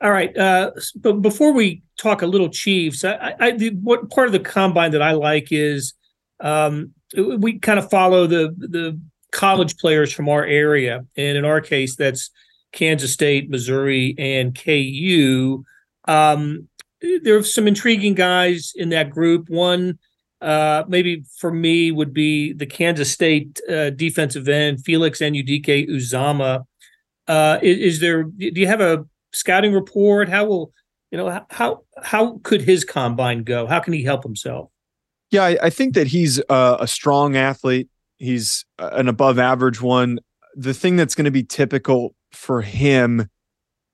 All 0.00 0.10
right. 0.10 0.34
Uh, 0.34 0.70
but 1.02 1.20
before 1.20 1.52
we 1.52 1.82
talk 1.98 2.22
a 2.22 2.26
little 2.26 2.48
Chiefs, 2.48 3.04
I, 3.04 3.34
I 3.38 3.50
the, 3.50 3.74
what 3.82 4.08
part 4.08 4.26
of 4.26 4.32
the 4.32 4.40
combine 4.40 4.92
that 4.92 5.02
I 5.02 5.12
like 5.12 5.48
is 5.50 5.92
um, 6.40 6.94
we 7.14 7.58
kind 7.58 7.78
of 7.78 7.90
follow 7.90 8.26
the 8.26 8.54
the 8.56 8.98
college 9.32 9.76
players 9.76 10.10
from 10.14 10.30
our 10.30 10.46
area, 10.46 11.04
and 11.14 11.36
in 11.36 11.44
our 11.44 11.60
case, 11.60 11.94
that's 11.94 12.30
Kansas 12.76 13.12
State, 13.12 13.50
Missouri, 13.50 14.14
and 14.18 14.54
KU. 14.54 15.64
Um, 16.06 16.68
there 17.22 17.36
are 17.36 17.42
some 17.42 17.66
intriguing 17.66 18.14
guys 18.14 18.72
in 18.76 18.90
that 18.90 19.10
group. 19.10 19.48
One, 19.48 19.98
uh, 20.40 20.84
maybe 20.86 21.24
for 21.38 21.50
me, 21.50 21.90
would 21.90 22.12
be 22.12 22.52
the 22.52 22.66
Kansas 22.66 23.10
State 23.10 23.60
uh, 23.68 23.90
defensive 23.90 24.48
end 24.48 24.84
Felix 24.84 25.18
Anudike 25.18 25.88
Uzomah. 25.88 26.64
Uh, 27.26 27.58
is, 27.62 27.94
is, 27.94 28.00
there? 28.00 28.24
Do 28.24 28.52
you 28.54 28.66
have 28.66 28.80
a 28.80 29.04
scouting 29.32 29.72
report? 29.72 30.28
How 30.28 30.44
will 30.44 30.72
you 31.10 31.18
know 31.18 31.44
how 31.50 31.82
how 32.02 32.38
could 32.44 32.60
his 32.60 32.84
combine 32.84 33.42
go? 33.42 33.66
How 33.66 33.80
can 33.80 33.94
he 33.94 34.04
help 34.04 34.22
himself? 34.22 34.70
Yeah, 35.30 35.44
I, 35.44 35.58
I 35.64 35.70
think 35.70 35.94
that 35.94 36.06
he's 36.06 36.38
a, 36.48 36.76
a 36.80 36.86
strong 36.86 37.36
athlete. 37.36 37.88
He's 38.18 38.64
an 38.78 39.08
above 39.08 39.38
average 39.38 39.80
one. 39.80 40.20
The 40.54 40.72
thing 40.72 40.96
that's 40.96 41.14
going 41.14 41.24
to 41.24 41.30
be 41.30 41.42
typical 41.42 42.14
for 42.36 42.62
him 42.62 43.28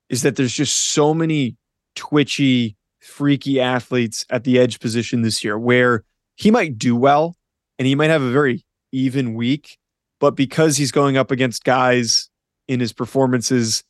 is 0.09 0.21
that 0.21 0.35
there's 0.35 0.53
just 0.53 0.77
so 0.77 1.13
many 1.13 1.55
twitchy, 1.95 2.75
freaky 3.01 3.59
athletes 3.59 4.25
at 4.29 4.43
the 4.43 4.59
edge 4.59 4.79
position 4.79 5.21
this 5.21 5.43
year 5.43 5.57
where 5.57 6.03
he 6.35 6.51
might 6.51 6.77
do 6.77 6.95
well 6.95 7.35
and 7.79 7.87
he 7.87 7.95
might 7.95 8.09
have 8.09 8.21
a 8.21 8.31
very 8.31 8.65
even 8.91 9.33
week, 9.33 9.77
but 10.19 10.35
because 10.35 10.77
he's 10.77 10.91
going 10.91 11.17
up 11.17 11.31
against 11.31 11.63
guys 11.63 12.29
in 12.67 12.79
his 12.79 12.93
performances 12.93 13.83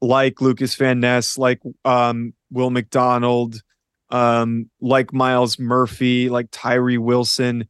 like 0.00 0.40
Lucas 0.40 0.74
Van 0.74 1.00
Ness, 1.00 1.36
like 1.36 1.60
um, 1.84 2.32
Will 2.50 2.70
McDonald, 2.70 3.60
um, 4.10 4.70
like 4.80 5.12
Myles 5.12 5.58
Murphy, 5.58 6.28
like 6.28 6.48
Tyree 6.52 6.98
Wilson, 6.98 7.68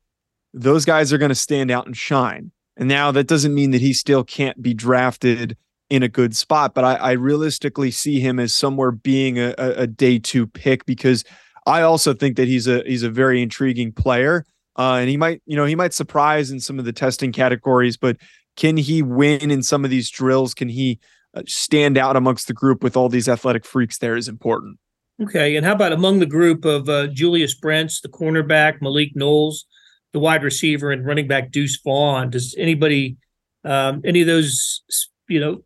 those 0.53 0.85
guys 0.85 1.13
are 1.13 1.19
going 1.19 1.31
to 1.31 1.35
stand 1.35 1.71
out 1.71 1.87
and 1.87 1.97
shine. 1.97 2.51
And 2.77 2.89
now 2.89 3.11
that 3.13 3.27
doesn't 3.27 3.55
mean 3.55 3.71
that 3.71 3.81
he 3.81 3.95
still 3.95 4.23
can't 4.23 4.61
be 4.61 4.75
drafted 4.75 5.57
in 5.89 6.03
a 6.03 6.09
good 6.09 6.35
spot, 6.35 6.75
but 6.75 6.85
I, 6.85 6.95
I 6.95 7.13
realistically 7.13 7.91
see 7.91 8.19
him 8.19 8.41
as 8.41 8.53
somewhere 8.53 8.91
being 8.91 9.39
a, 9.39 9.55
a, 9.57 9.87
day 9.87 10.19
two 10.19 10.47
pick 10.47 10.85
because 10.85 11.23
I 11.65 11.83
also 11.83 12.13
think 12.13 12.37
that 12.37 12.49
he's 12.49 12.67
a 12.67 12.83
he's 12.85 13.05
a 13.05 13.11
very 13.11 13.41
intriguing 13.41 13.93
player. 13.93 14.45
Uh, 14.77 14.95
and 14.95 15.09
he 15.09 15.17
might, 15.17 15.43
you 15.47 15.57
know, 15.57 15.65
he 15.65 15.75
might 15.75 15.95
surprise 15.95 16.51
in 16.51 16.61
some 16.61 16.79
of 16.79 16.85
the 16.85 16.93
testing 16.93 17.33
categories, 17.33 17.97
but 17.97 18.17
can 18.57 18.77
he 18.77 19.01
win 19.01 19.51
in 19.51 19.63
some 19.63 19.85
of 19.85 19.91
these 19.91 20.11
drills? 20.11 20.55
Can 20.55 20.69
he 20.69 20.99
uh, 21.37 21.43
stand 21.47 21.99
out 21.99 22.17
amongst 22.17 22.47
the 22.47 22.55
group 22.55 22.83
with 22.83 22.97
all 22.97 23.11
these 23.11 23.29
athletic 23.29 23.65
freaks 23.67 23.99
there 23.99 24.17
is 24.17 24.27
important. 24.27 24.79
Okay. 25.23 25.57
And 25.57 25.67
how 25.67 25.73
about 25.73 25.93
among 25.93 26.19
the 26.19 26.27
group 26.27 26.65
of 26.65 26.89
uh, 26.89 27.09
Julius 27.09 27.55
Brents, 27.55 28.01
the 28.01 28.09
cornerback, 28.09 28.81
Malik 28.81 29.15
Knowles, 29.15 29.67
the 30.15 30.19
wide 30.19 30.43
receiver, 30.43 30.91
and 30.91 31.05
running 31.05 31.29
back 31.29 31.51
Deuce 31.51 31.79
Vaughn? 31.85 32.31
Does 32.31 32.55
anybody, 32.57 33.19
um, 33.65 34.01
any 34.03 34.23
of 34.23 34.27
those, 34.27 34.83
you 35.29 35.39
know, 35.39 35.63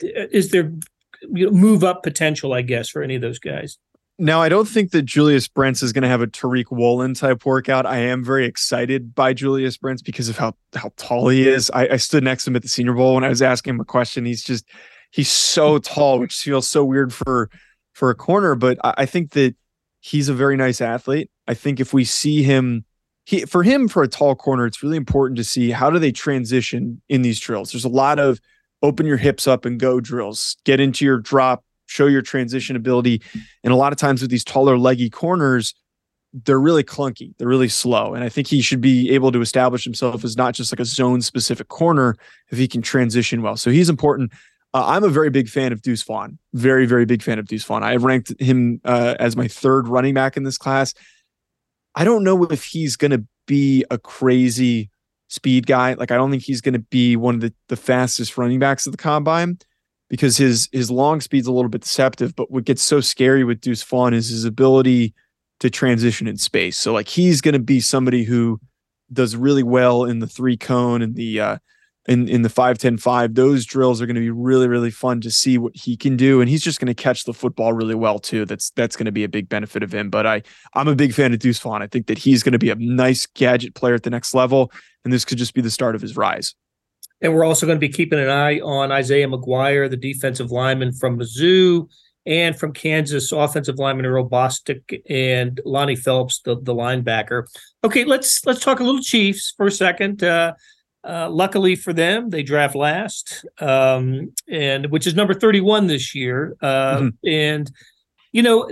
is 0.00 0.50
there 0.50 0.72
you 1.30 1.46
know, 1.46 1.52
move 1.52 1.84
up 1.84 2.02
potential, 2.02 2.52
I 2.52 2.62
guess, 2.62 2.88
for 2.88 3.02
any 3.02 3.14
of 3.14 3.22
those 3.22 3.38
guys? 3.38 3.78
Now, 4.18 4.40
I 4.40 4.48
don't 4.48 4.68
think 4.68 4.92
that 4.92 5.02
Julius 5.02 5.48
Brents 5.48 5.82
is 5.82 5.92
going 5.92 6.02
to 6.02 6.08
have 6.08 6.22
a 6.22 6.28
Tariq 6.28 6.66
Woolen 6.70 7.14
type 7.14 7.44
workout. 7.44 7.84
I 7.84 7.98
am 7.98 8.22
very 8.22 8.46
excited 8.46 9.12
by 9.12 9.32
Julius 9.32 9.76
Brents 9.76 10.02
because 10.02 10.28
of 10.28 10.38
how 10.38 10.54
how 10.74 10.92
tall 10.96 11.28
he 11.28 11.48
is. 11.48 11.70
I, 11.74 11.88
I 11.88 11.96
stood 11.96 12.22
next 12.22 12.44
to 12.44 12.50
him 12.50 12.56
at 12.56 12.62
the 12.62 12.68
Senior 12.68 12.92
Bowl 12.92 13.14
when 13.14 13.24
I 13.24 13.28
was 13.28 13.42
asking 13.42 13.74
him 13.74 13.80
a 13.80 13.84
question. 13.84 14.24
He's 14.24 14.44
just 14.44 14.66
he's 15.10 15.30
so 15.30 15.78
tall, 15.78 16.20
which 16.20 16.34
feels 16.34 16.68
so 16.68 16.84
weird 16.84 17.12
for 17.12 17.50
for 17.92 18.10
a 18.10 18.14
corner. 18.14 18.54
But 18.54 18.78
I, 18.84 18.94
I 18.98 19.06
think 19.06 19.32
that 19.32 19.56
he's 19.98 20.28
a 20.28 20.34
very 20.34 20.56
nice 20.56 20.80
athlete. 20.80 21.28
I 21.48 21.54
think 21.54 21.80
if 21.80 21.92
we 21.92 22.04
see 22.04 22.44
him, 22.44 22.84
he 23.24 23.40
for 23.46 23.64
him 23.64 23.88
for 23.88 24.04
a 24.04 24.08
tall 24.08 24.36
corner, 24.36 24.64
it's 24.64 24.80
really 24.80 24.96
important 24.96 25.38
to 25.38 25.44
see 25.44 25.72
how 25.72 25.90
do 25.90 25.98
they 25.98 26.12
transition 26.12 27.02
in 27.08 27.22
these 27.22 27.40
drills. 27.40 27.72
There's 27.72 27.84
a 27.84 27.88
lot 27.88 28.20
of 28.20 28.38
open 28.82 29.06
your 29.06 29.16
hips 29.16 29.46
up 29.46 29.64
and 29.64 29.80
go 29.80 30.00
drills, 30.00 30.56
get 30.64 30.80
into 30.80 31.04
your 31.04 31.18
drop, 31.18 31.64
show 31.86 32.06
your 32.06 32.22
transition 32.22 32.76
ability. 32.76 33.22
And 33.62 33.72
a 33.72 33.76
lot 33.76 33.92
of 33.92 33.98
times 33.98 34.20
with 34.20 34.30
these 34.30 34.44
taller, 34.44 34.78
leggy 34.78 35.10
corners, 35.10 35.74
they're 36.32 36.60
really 36.60 36.82
clunky. 36.82 37.32
They're 37.38 37.48
really 37.48 37.68
slow. 37.68 38.14
And 38.14 38.24
I 38.24 38.28
think 38.28 38.48
he 38.48 38.60
should 38.60 38.80
be 38.80 39.10
able 39.10 39.30
to 39.32 39.40
establish 39.40 39.84
himself 39.84 40.24
as 40.24 40.36
not 40.36 40.54
just 40.54 40.72
like 40.72 40.80
a 40.80 40.84
zone 40.84 41.22
specific 41.22 41.68
corner 41.68 42.16
if 42.50 42.58
he 42.58 42.66
can 42.66 42.82
transition 42.82 43.40
well. 43.40 43.56
So 43.56 43.70
he's 43.70 43.88
important. 43.88 44.32
Uh, 44.74 44.84
I'm 44.86 45.04
a 45.04 45.08
very 45.08 45.30
big 45.30 45.48
fan 45.48 45.72
of 45.72 45.82
Deuce 45.82 46.02
Vaughn. 46.02 46.38
Very, 46.52 46.86
very 46.86 47.04
big 47.04 47.22
fan 47.22 47.38
of 47.38 47.46
Deuce 47.46 47.62
Vaughn. 47.62 47.84
I 47.84 47.94
ranked 47.96 48.34
him 48.40 48.80
uh, 48.84 49.14
as 49.20 49.36
my 49.36 49.46
third 49.46 49.86
running 49.86 50.14
back 50.14 50.36
in 50.36 50.42
this 50.42 50.58
class. 50.58 50.92
I 51.94 52.02
don't 52.02 52.24
know 52.24 52.42
if 52.44 52.64
he's 52.64 52.96
going 52.96 53.12
to 53.12 53.24
be 53.46 53.84
a 53.90 53.98
crazy 53.98 54.90
speed 55.28 55.66
guy. 55.66 55.94
Like 55.94 56.10
I 56.10 56.16
don't 56.16 56.30
think 56.30 56.42
he's 56.42 56.60
going 56.60 56.74
to 56.74 56.78
be 56.78 57.16
one 57.16 57.36
of 57.36 57.40
the, 57.40 57.52
the 57.68 57.76
fastest 57.76 58.36
running 58.36 58.58
backs 58.58 58.86
of 58.86 58.92
the 58.92 58.98
combine 58.98 59.58
because 60.08 60.36
his 60.36 60.68
his 60.72 60.90
long 60.90 61.20
speed's 61.20 61.46
a 61.46 61.52
little 61.52 61.68
bit 61.68 61.82
deceptive. 61.82 62.36
But 62.36 62.50
what 62.50 62.64
gets 62.64 62.82
so 62.82 63.00
scary 63.00 63.44
with 63.44 63.60
Deuce 63.60 63.82
Vaughn 63.82 64.14
is 64.14 64.28
his 64.28 64.44
ability 64.44 65.14
to 65.60 65.70
transition 65.70 66.26
in 66.26 66.36
space. 66.36 66.76
So 66.76 66.92
like 66.92 67.08
he's 67.08 67.40
going 67.40 67.54
to 67.54 67.58
be 67.58 67.80
somebody 67.80 68.24
who 68.24 68.60
does 69.12 69.36
really 69.36 69.62
well 69.62 70.04
in 70.04 70.18
the 70.18 70.26
three 70.26 70.56
cone 70.56 71.02
and 71.02 71.14
the 71.14 71.40
uh, 71.40 71.58
in 72.06 72.28
in 72.28 72.42
the 72.42 72.48
5 72.48 72.78
10 72.78 72.98
5 72.98 73.34
those 73.34 73.64
drills 73.64 74.00
are 74.00 74.06
going 74.06 74.14
to 74.14 74.20
be 74.20 74.30
really 74.30 74.68
really 74.68 74.90
fun 74.90 75.20
to 75.22 75.30
see 75.30 75.58
what 75.58 75.74
he 75.74 75.96
can 75.96 76.16
do 76.16 76.40
and 76.40 76.48
he's 76.50 76.62
just 76.62 76.80
going 76.80 76.94
to 76.94 76.94
catch 76.94 77.24
the 77.24 77.34
football 77.34 77.72
really 77.72 77.94
well 77.94 78.18
too 78.18 78.44
that's 78.44 78.70
that's 78.70 78.96
going 78.96 79.06
to 79.06 79.12
be 79.12 79.24
a 79.24 79.28
big 79.28 79.48
benefit 79.48 79.82
of 79.82 79.92
him 79.92 80.10
but 80.10 80.26
i 80.26 80.42
i'm 80.74 80.88
a 80.88 80.94
big 80.94 81.14
fan 81.14 81.32
of 81.32 81.38
deuce 81.38 81.58
vaughn 81.58 81.82
i 81.82 81.86
think 81.86 82.06
that 82.06 82.18
he's 82.18 82.42
going 82.42 82.52
to 82.52 82.58
be 82.58 82.70
a 82.70 82.74
nice 82.74 83.26
gadget 83.26 83.74
player 83.74 83.94
at 83.94 84.02
the 84.02 84.10
next 84.10 84.34
level 84.34 84.70
and 85.04 85.12
this 85.12 85.24
could 85.24 85.38
just 85.38 85.54
be 85.54 85.60
the 85.60 85.70
start 85.70 85.94
of 85.94 86.00
his 86.00 86.16
rise 86.16 86.54
and 87.20 87.32
we're 87.32 87.44
also 87.44 87.64
going 87.64 87.76
to 87.76 87.86
be 87.86 87.92
keeping 87.92 88.18
an 88.18 88.28
eye 88.28 88.60
on 88.60 88.92
isaiah 88.92 89.26
mcguire 89.26 89.88
the 89.88 89.96
defensive 89.96 90.50
lineman 90.50 90.92
from 90.92 91.18
mizzou 91.18 91.88
and 92.26 92.58
from 92.58 92.72
Kansas, 92.72 93.32
offensive 93.32 93.78
lineman 93.78 94.06
Earl 94.06 94.30
and 95.10 95.60
Lonnie 95.66 95.94
Phelps, 95.94 96.40
the, 96.40 96.56
the 96.58 96.74
linebacker. 96.74 97.44
Okay, 97.84 98.04
let's 98.04 98.44
let's 98.46 98.60
talk 98.60 98.80
a 98.80 98.82
little 98.82 99.02
Chiefs 99.02 99.52
for 99.54 99.66
a 99.66 99.70
second. 99.70 100.24
Uh, 100.24 100.54
uh, 101.06 101.28
luckily 101.30 101.76
for 101.76 101.92
them, 101.92 102.30
they 102.30 102.42
draft 102.42 102.74
last, 102.74 103.44
um, 103.60 104.32
and 104.48 104.90
which 104.90 105.06
is 105.06 105.14
number 105.14 105.34
31 105.34 105.86
this 105.86 106.14
year. 106.14 106.56
Uh, 106.62 106.96
mm-hmm. 106.96 107.28
And 107.28 107.70
you 108.32 108.42
know, 108.42 108.68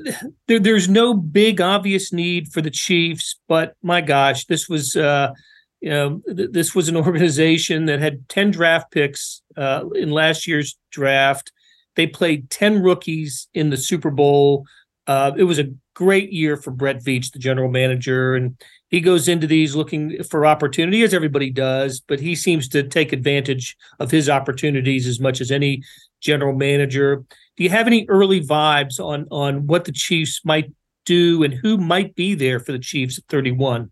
there, 0.49 0.59
there's 0.59 0.89
no 0.89 1.15
big 1.15 1.61
obvious 1.61 2.13
need 2.13 2.49
for 2.49 2.61
the 2.61 2.71
Chiefs, 2.71 3.39
but 3.47 3.77
my 3.83 4.01
gosh, 4.01 4.47
this 4.47 4.69
was 4.69 4.97
uh, 4.97 5.33
you 5.81 5.91
know 5.91 6.21
th- 6.35 6.51
this 6.51 6.75
was 6.75 6.89
an 6.89 6.97
organization 7.07 7.87
that 7.87 8.01
had 8.01 8.29
10 8.29 8.51
draft 8.51 8.91
picks 8.91 9.43
uh, 9.57 9.85
in 9.95 10.11
last 10.11 10.47
year's 10.49 10.77
draft. 10.91 11.53
They 11.95 12.07
played 12.07 12.51
10 12.51 12.83
rookies 12.83 13.49
in 13.55 13.71
the 13.71 13.77
Super 13.77 14.11
Bowl. 14.11 14.65
Uh, 15.07 15.33
it 15.37 15.45
was 15.45 15.59
a 15.59 15.73
great 15.95 16.33
year 16.33 16.57
for 16.57 16.71
Brett 16.71 17.03
Veach, 17.03 17.33
the 17.33 17.39
general 17.39 17.69
manager, 17.69 18.35
and 18.35 18.57
he 18.89 19.01
goes 19.01 19.27
into 19.29 19.47
these 19.47 19.75
looking 19.75 20.23
for 20.23 20.47
opportunity 20.47 21.03
as 21.03 21.13
everybody 21.13 21.51
does, 21.51 22.01
but 22.01 22.21
he 22.21 22.35
seems 22.35 22.69
to 22.69 22.83
take 22.83 23.13
advantage 23.13 23.77
of 23.99 24.11
his 24.11 24.29
opportunities 24.29 25.07
as 25.07 25.19
much 25.19 25.41
as 25.41 25.51
any 25.51 25.83
general 26.21 26.55
manager. 26.55 27.25
Do 27.57 27.65
you 27.65 27.71
have 27.71 27.87
any 27.87 28.07
early 28.09 28.41
vibes 28.41 29.01
on 29.01 29.27
on 29.31 29.67
what 29.67 29.85
the 29.85 29.93
Chiefs 29.93 30.41
might 30.45 30.73
do 31.05 31.43
and 31.43 31.53
who 31.53 31.77
might 31.77 32.15
be 32.15 32.35
there 32.35 32.61
for 32.61 32.73
the 32.73 32.79
Chiefs 32.79 33.19
at 33.19 33.25
31? 33.29 33.91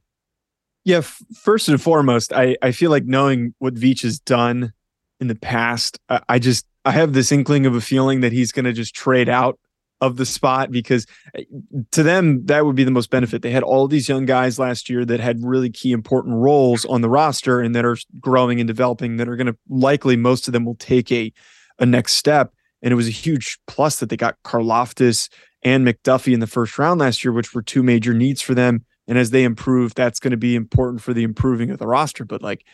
Yeah, 0.84 0.98
f- 0.98 1.22
first 1.34 1.68
and 1.68 1.80
foremost, 1.80 2.32
I 2.32 2.56
I 2.62 2.72
feel 2.72 2.90
like 2.90 3.04
knowing 3.04 3.54
what 3.58 3.74
Veach 3.74 4.02
has 4.02 4.20
done 4.20 4.72
in 5.18 5.26
the 5.26 5.34
past, 5.34 5.98
I, 6.08 6.20
I 6.28 6.38
just 6.38 6.66
I 6.84 6.92
have 6.92 7.12
this 7.12 7.32
inkling 7.32 7.66
of 7.66 7.74
a 7.74 7.80
feeling 7.80 8.20
that 8.20 8.32
he's 8.32 8.52
going 8.52 8.64
to 8.64 8.72
just 8.72 8.94
trade 8.94 9.28
out 9.28 9.58
of 10.00 10.16
the 10.16 10.26
spot 10.26 10.70
because 10.70 11.06
eh, 11.34 11.44
to 11.90 12.02
them 12.02 12.44
that 12.46 12.64
would 12.64 12.76
be 12.76 12.84
the 12.84 12.90
most 12.90 13.10
benefit. 13.10 13.42
They 13.42 13.50
had 13.50 13.62
all 13.62 13.86
these 13.86 14.08
young 14.08 14.24
guys 14.24 14.58
last 14.58 14.88
year 14.88 15.04
that 15.04 15.20
had 15.20 15.44
really 15.44 15.70
key 15.70 15.92
important 15.92 16.36
roles 16.36 16.84
on 16.86 17.00
the 17.00 17.10
roster 17.10 17.60
and 17.60 17.74
that 17.74 17.84
are 17.84 17.96
growing 18.18 18.60
and 18.60 18.66
developing 18.66 19.16
that 19.16 19.28
are 19.28 19.36
going 19.36 19.46
to 19.46 19.56
likely 19.68 20.16
most 20.16 20.48
of 20.48 20.52
them 20.52 20.64
will 20.64 20.76
take 20.76 21.10
a 21.12 21.32
a 21.78 21.86
next 21.86 22.14
step. 22.14 22.52
And 22.82 22.92
it 22.92 22.96
was 22.96 23.08
a 23.08 23.12
huge 23.12 23.58
plus 23.66 23.96
that 24.00 24.08
they 24.08 24.16
got 24.16 24.36
Karlaftis 24.44 25.28
and 25.62 25.86
McDuffie 25.86 26.32
in 26.32 26.40
the 26.40 26.46
first 26.46 26.78
round 26.78 27.00
last 27.00 27.24
year, 27.24 27.32
which 27.32 27.54
were 27.54 27.62
two 27.62 27.82
major 27.82 28.14
needs 28.14 28.40
for 28.40 28.54
them. 28.54 28.84
And 29.06 29.18
as 29.18 29.30
they 29.30 29.44
improve, 29.44 29.94
that's 29.94 30.20
going 30.20 30.30
to 30.30 30.36
be 30.36 30.54
important 30.54 31.02
for 31.02 31.12
the 31.12 31.24
improving 31.24 31.70
of 31.70 31.78
the 31.78 31.86
roster. 31.86 32.24
But 32.24 32.42
like 32.42 32.64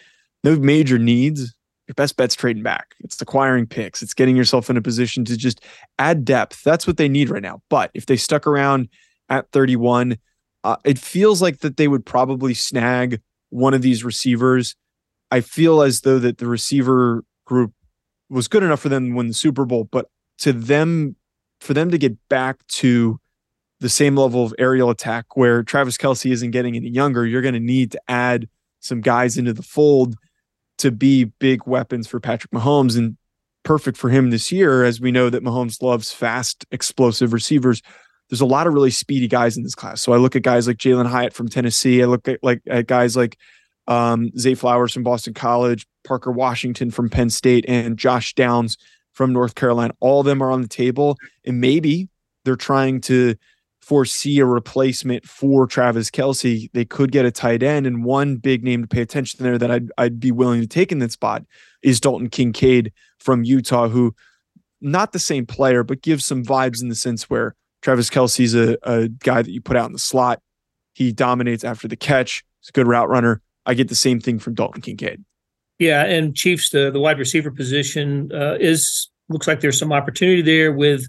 no 0.44 0.56
major 0.56 0.98
needs, 0.98 1.55
your 1.86 1.94
best 1.94 2.16
bet's 2.16 2.34
trading 2.34 2.62
back. 2.62 2.94
It's 3.00 3.20
acquiring 3.20 3.66
picks. 3.66 4.02
It's 4.02 4.14
getting 4.14 4.36
yourself 4.36 4.68
in 4.68 4.76
a 4.76 4.82
position 4.82 5.24
to 5.26 5.36
just 5.36 5.60
add 5.98 6.24
depth. 6.24 6.62
That's 6.64 6.86
what 6.86 6.96
they 6.96 7.08
need 7.08 7.30
right 7.30 7.42
now. 7.42 7.62
But 7.70 7.90
if 7.94 8.06
they 8.06 8.16
stuck 8.16 8.46
around 8.46 8.88
at 9.28 9.50
31, 9.52 10.18
uh, 10.64 10.76
it 10.84 10.98
feels 10.98 11.40
like 11.40 11.60
that 11.60 11.76
they 11.76 11.86
would 11.86 12.04
probably 12.04 12.54
snag 12.54 13.20
one 13.50 13.74
of 13.74 13.82
these 13.82 14.04
receivers. 14.04 14.74
I 15.30 15.40
feel 15.40 15.82
as 15.82 16.00
though 16.00 16.18
that 16.18 16.38
the 16.38 16.46
receiver 16.46 17.24
group 17.44 17.72
was 18.28 18.48
good 18.48 18.64
enough 18.64 18.80
for 18.80 18.88
them 18.88 19.10
to 19.10 19.14
win 19.14 19.28
the 19.28 19.34
Super 19.34 19.64
Bowl, 19.64 19.84
but 19.84 20.10
to 20.38 20.52
them, 20.52 21.14
for 21.60 21.72
them 21.72 21.90
to 21.90 21.98
get 21.98 22.16
back 22.28 22.66
to 22.66 23.20
the 23.78 23.88
same 23.88 24.16
level 24.16 24.44
of 24.44 24.54
aerial 24.58 24.90
attack 24.90 25.36
where 25.36 25.62
Travis 25.62 25.96
Kelce 25.96 26.32
isn't 26.32 26.50
getting 26.50 26.74
any 26.74 26.88
younger, 26.88 27.24
you're 27.26 27.42
going 27.42 27.54
to 27.54 27.60
need 27.60 27.92
to 27.92 28.00
add 28.08 28.48
some 28.80 29.00
guys 29.00 29.36
into 29.36 29.52
the 29.52 29.62
fold 29.62 30.16
to 30.78 30.90
be 30.90 31.24
big 31.24 31.66
weapons 31.66 32.06
for 32.06 32.20
Patrick 32.20 32.50
Mahomes 32.52 32.96
and 32.96 33.16
perfect 33.64 33.96
for 33.98 34.10
him 34.10 34.30
this 34.30 34.52
year, 34.52 34.84
as 34.84 35.00
we 35.00 35.10
know 35.10 35.28
that 35.30 35.42
Mahomes 35.42 35.82
loves 35.82 36.12
fast, 36.12 36.64
explosive 36.70 37.32
receivers. 37.32 37.82
There's 38.28 38.40
a 38.40 38.46
lot 38.46 38.66
of 38.66 38.74
really 38.74 38.90
speedy 38.90 39.28
guys 39.28 39.56
in 39.56 39.62
this 39.62 39.74
class. 39.74 40.02
So 40.02 40.12
I 40.12 40.16
look 40.16 40.36
at 40.36 40.42
guys 40.42 40.66
like 40.66 40.78
Jalin 40.78 41.06
Hyatt 41.06 41.32
from 41.32 41.48
Tennessee. 41.48 42.02
I 42.02 42.06
look 42.06 42.28
at 42.28 42.40
like 42.42 42.60
at 42.66 42.86
guys 42.86 43.16
like 43.16 43.38
um, 43.88 44.30
Zay 44.38 44.54
Flowers 44.54 44.92
from 44.92 45.02
Boston 45.02 45.34
College, 45.34 45.86
Parker 46.04 46.32
Washington 46.32 46.90
from 46.90 47.08
Penn 47.08 47.30
State, 47.30 47.64
and 47.68 47.98
Josh 47.98 48.34
Downs 48.34 48.76
from 49.12 49.32
North 49.32 49.54
Carolina. 49.54 49.94
All 50.00 50.20
of 50.20 50.26
them 50.26 50.42
are 50.42 50.50
on 50.50 50.62
the 50.62 50.68
table, 50.68 51.16
and 51.44 51.60
maybe 51.60 52.08
they're 52.44 52.56
trying 52.56 53.00
to 53.02 53.34
foresee 53.86 54.40
a 54.40 54.44
replacement 54.44 55.24
for 55.24 55.64
Travis 55.64 56.10
Kelce. 56.10 56.68
they 56.72 56.84
could 56.84 57.12
get 57.12 57.24
a 57.24 57.30
tight 57.30 57.62
end. 57.62 57.86
And 57.86 58.04
one 58.04 58.34
big 58.34 58.64
name 58.64 58.82
to 58.82 58.88
pay 58.88 59.00
attention 59.00 59.44
there 59.44 59.58
that 59.58 59.70
I'd, 59.70 59.90
I'd 59.96 60.18
be 60.18 60.32
willing 60.32 60.60
to 60.60 60.66
take 60.66 60.90
in 60.90 60.98
that 60.98 61.12
spot 61.12 61.44
is 61.82 62.00
Dalton 62.00 62.28
Kincaid 62.28 62.92
from 63.20 63.44
Utah, 63.44 63.86
who 63.88 64.12
not 64.80 65.12
the 65.12 65.20
same 65.20 65.46
player, 65.46 65.84
but 65.84 66.02
gives 66.02 66.24
some 66.24 66.44
vibes 66.44 66.82
in 66.82 66.88
the 66.88 66.96
sense 66.96 67.30
where 67.30 67.54
Travis 67.80 68.10
Kelce's 68.10 68.56
a, 68.56 68.76
a 68.82 69.08
guy 69.08 69.40
that 69.40 69.52
you 69.52 69.60
put 69.60 69.76
out 69.76 69.86
in 69.86 69.92
the 69.92 70.00
slot. 70.00 70.42
He 70.94 71.12
dominates 71.12 71.62
after 71.62 71.86
the 71.86 71.96
catch. 71.96 72.44
He's 72.60 72.70
a 72.70 72.72
good 72.72 72.88
route 72.88 73.08
runner. 73.08 73.40
I 73.66 73.74
get 73.74 73.88
the 73.88 73.94
same 73.94 74.18
thing 74.18 74.40
from 74.40 74.54
Dalton 74.54 74.82
Kincaid. 74.82 75.24
Yeah, 75.78 76.04
and 76.04 76.34
Chiefs 76.34 76.70
the 76.70 76.90
the 76.90 76.98
wide 76.98 77.20
receiver 77.20 77.52
position 77.52 78.30
uh, 78.34 78.56
is 78.58 79.10
looks 79.28 79.46
like 79.46 79.60
there's 79.60 79.78
some 79.78 79.92
opportunity 79.92 80.42
there 80.42 80.72
with 80.72 81.06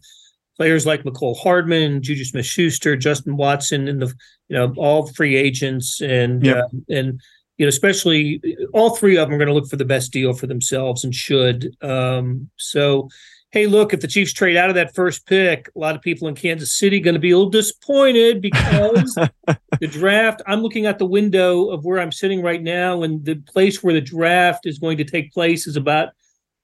players 0.57 0.85
like 0.85 1.03
Mecole 1.03 1.37
Hardman, 1.37 2.01
Juju 2.01 2.25
Smith 2.25 2.45
Schuster, 2.45 2.97
Justin 2.97 3.37
Watson, 3.37 3.87
and 3.87 4.01
the 4.01 4.13
you 4.49 4.57
know 4.57 4.73
all 4.75 5.07
free 5.07 5.35
agents, 5.35 6.01
and 6.01 6.43
yep. 6.43 6.57
uh, 6.57 6.67
and 6.89 7.21
you 7.57 7.65
know 7.65 7.69
especially 7.69 8.41
all 8.73 8.95
three 8.95 9.17
of 9.17 9.27
them 9.27 9.35
are 9.35 9.37
going 9.37 9.47
to 9.47 9.53
look 9.53 9.69
for 9.69 9.77
the 9.77 9.85
best 9.85 10.11
deal 10.11 10.33
for 10.33 10.47
themselves 10.47 11.03
and 11.03 11.13
should. 11.13 11.75
Um, 11.81 12.49
so, 12.57 13.07
hey, 13.51 13.67
look, 13.67 13.93
if 13.93 14.01
the 14.01 14.07
Chiefs 14.07 14.33
trade 14.33 14.57
out 14.57 14.69
of 14.69 14.75
that 14.75 14.95
first 14.95 15.27
pick, 15.27 15.69
a 15.75 15.79
lot 15.79 15.95
of 15.95 16.01
people 16.01 16.27
in 16.27 16.35
Kansas 16.35 16.77
City 16.77 16.99
going 16.99 17.13
to 17.13 17.19
be 17.19 17.31
a 17.31 17.37
little 17.37 17.51
disappointed 17.51 18.41
because 18.41 19.15
the 19.79 19.87
draft. 19.87 20.41
I'm 20.47 20.61
looking 20.61 20.87
at 20.87 20.97
the 20.97 21.05
window 21.05 21.69
of 21.69 21.85
where 21.85 21.99
I'm 21.99 22.11
sitting 22.11 22.41
right 22.41 22.61
now, 22.61 23.03
and 23.03 23.23
the 23.23 23.35
place 23.35 23.83
where 23.83 23.93
the 23.93 24.01
draft 24.01 24.65
is 24.65 24.79
going 24.79 24.97
to 24.97 25.05
take 25.05 25.31
place 25.31 25.67
is 25.67 25.75
about 25.75 26.09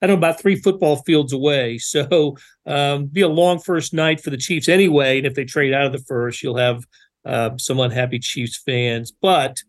I 0.04 0.08
don't 0.08 0.20
know, 0.20 0.28
about 0.28 0.42
three 0.42 0.58
football 0.58 0.98
fields 0.98 1.32
away. 1.34 1.80
So 1.94 2.38
um, 2.66 3.06
be 3.06 3.22
a 3.22 3.28
long 3.28 3.60
first 3.60 3.94
night 3.94 4.20
for 4.20 4.30
the 4.32 4.38
Chiefs 4.38 4.68
anyway. 4.68 5.18
And 5.18 5.28
if 5.28 5.36
they 5.36 5.46
trade 5.46 5.74
out 5.74 5.86
of 5.86 5.92
the 5.92 6.00
first, 6.00 6.42
you'll 6.42 6.58
have 6.58 6.86
uh, 7.24 7.52
some 7.58 7.80
unhappy 7.80 8.20
Chiefs 8.20 8.58
fans. 8.58 9.12
But 9.12 9.62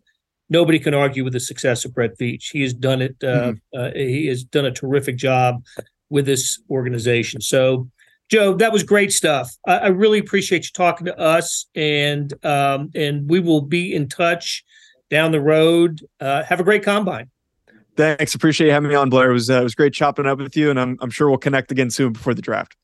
nobody 0.49 0.79
can 0.79 0.95
argue 0.95 1.23
with 1.23 1.35
the 1.35 1.41
success 1.41 1.85
of 1.85 1.95
Brett 1.95 2.19
Veach. 2.19 2.51
He 2.51 2.63
has 2.63 2.73
done 2.73 3.03
it. 3.03 3.17
Uh, 3.23 3.53
mm-hmm. 3.53 3.79
uh, 3.79 3.91
he 3.95 4.27
has 4.27 4.43
done 4.43 4.65
a 4.65 4.71
terrific 4.71 5.17
job 5.17 5.63
with 6.09 6.27
this 6.27 6.61
organization. 6.71 7.41
So, 7.41 7.91
Joe, 8.31 8.55
that 8.55 8.73
was 8.73 8.83
great 8.83 9.13
stuff. 9.13 9.55
I, 9.67 9.79
I 9.79 9.87
really 9.89 10.19
appreciate 10.19 10.65
you 10.65 10.71
talking 10.73 11.07
to 11.07 11.19
us, 11.19 11.67
and 11.75 12.33
um, 12.45 12.91
and 12.95 13.29
we 13.29 13.41
will 13.41 13.63
be 13.63 13.95
in 13.95 14.09
touch 14.09 14.65
down 15.11 15.33
the 15.33 15.41
road. 15.41 16.01
Uh, 16.21 16.43
have 16.45 16.61
a 16.61 16.65
great 16.65 16.83
combine. 16.83 17.31
Thanks. 17.97 18.35
Appreciate 18.35 18.71
having 18.71 18.89
me 18.89 18.95
on, 18.95 19.09
Blair. 19.09 19.31
It 19.31 19.35
was 19.35 19.51
uh, 19.51 19.61
it 19.61 19.63
was 19.63 19.75
great 19.75 19.93
chopping 19.93 20.27
up 20.27 20.39
with 20.39 20.57
you, 20.57 20.71
and 20.71 20.81
I'm 20.81 20.99
I'm 21.01 21.11
sure 21.11 21.29
we'll 21.29 21.39
connect 21.39 21.71
again 21.71 21.91
soon 21.91 22.13
before 22.13 22.35
the 22.35 22.43
draft. 22.43 22.77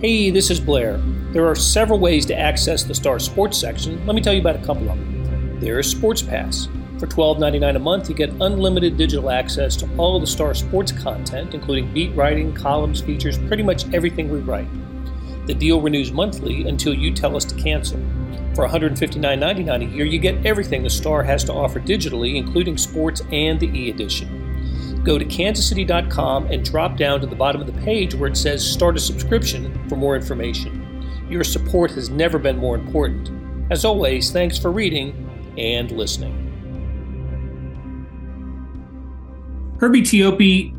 Hey, 0.00 0.30
this 0.30 0.50
is 0.50 0.58
Blair. 0.58 0.98
There 1.32 1.46
are 1.46 1.54
several 1.54 2.00
ways 2.00 2.26
to 2.26 2.36
access 2.36 2.82
the 2.82 2.94
Star 2.94 3.18
Sports 3.18 3.56
section. 3.56 4.04
Let 4.04 4.16
me 4.16 4.20
tell 4.20 4.32
you 4.32 4.40
about 4.40 4.56
a 4.56 4.64
couple 4.64 4.90
of 4.90 4.98
them. 4.98 5.60
There 5.60 5.78
is 5.78 5.88
Sports 5.88 6.22
Pass. 6.22 6.68
For 6.98 7.06
$12.99 7.06 7.76
a 7.76 7.78
month, 7.78 8.08
you 8.08 8.14
get 8.14 8.30
unlimited 8.40 8.96
digital 8.96 9.30
access 9.30 9.76
to 9.76 9.88
all 9.96 10.20
the 10.20 10.26
Star 10.26 10.54
Sports 10.54 10.92
content, 10.92 11.54
including 11.54 11.92
beat 11.92 12.14
writing, 12.16 12.52
columns, 12.52 13.00
features, 13.00 13.38
pretty 13.38 13.62
much 13.62 13.92
everything 13.92 14.28
we 14.28 14.40
write. 14.40 14.68
The 15.46 15.54
deal 15.54 15.80
renews 15.80 16.12
monthly 16.12 16.68
until 16.68 16.94
you 16.94 17.12
tell 17.12 17.36
us 17.36 17.44
to 17.44 17.54
cancel. 17.54 18.00
For 18.54 18.68
$159.99 18.68 19.82
a 19.82 19.96
year, 19.96 20.04
you 20.04 20.18
get 20.18 20.44
everything 20.44 20.82
the 20.82 20.90
Star 20.90 21.22
has 21.22 21.42
to 21.44 21.52
offer 21.54 21.80
digitally, 21.80 22.36
including 22.36 22.76
sports 22.76 23.22
and 23.32 23.58
the 23.58 23.68
e 23.68 23.88
edition. 23.88 25.02
Go 25.04 25.18
to 25.18 25.24
kansascity.com 25.24 26.46
and 26.46 26.64
drop 26.64 26.96
down 26.96 27.20
to 27.22 27.26
the 27.26 27.34
bottom 27.34 27.60
of 27.60 27.66
the 27.66 27.80
page 27.82 28.14
where 28.14 28.28
it 28.28 28.36
says 28.36 28.64
Start 28.64 28.96
a 28.96 29.00
Subscription 29.00 29.88
for 29.88 29.96
more 29.96 30.16
information. 30.16 31.26
Your 31.30 31.44
support 31.44 31.90
has 31.92 32.10
never 32.10 32.38
been 32.38 32.58
more 32.58 32.74
important. 32.74 33.30
As 33.72 33.86
always, 33.86 34.30
thanks 34.30 34.58
for 34.58 34.70
reading 34.70 35.54
and 35.56 35.90
listening. 35.90 36.50
Herbie 39.80 40.02
Teope, 40.02 40.74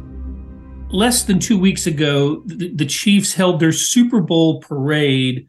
less 0.91 1.23
than 1.23 1.39
two 1.39 1.57
weeks 1.57 1.87
ago, 1.87 2.43
the, 2.45 2.71
the 2.73 2.85
Chiefs 2.85 3.33
held 3.33 3.59
their 3.59 3.71
Super 3.71 4.21
Bowl 4.21 4.61
parade, 4.61 5.47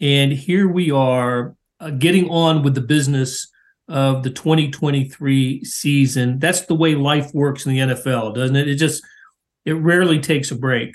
and 0.00 0.32
here 0.32 0.68
we 0.68 0.90
are 0.90 1.55
uh, 1.80 1.90
getting 1.90 2.28
on 2.28 2.62
with 2.62 2.74
the 2.74 2.80
business 2.80 3.50
of 3.88 4.22
the 4.22 4.30
2023 4.30 5.64
season. 5.64 6.38
That's 6.38 6.62
the 6.62 6.74
way 6.74 6.94
life 6.94 7.32
works 7.32 7.66
in 7.66 7.72
the 7.72 7.78
NFL, 7.78 8.34
doesn't 8.34 8.56
it? 8.56 8.68
It 8.68 8.76
just 8.76 9.04
it 9.64 9.74
rarely 9.74 10.18
takes 10.18 10.50
a 10.50 10.56
break. 10.56 10.94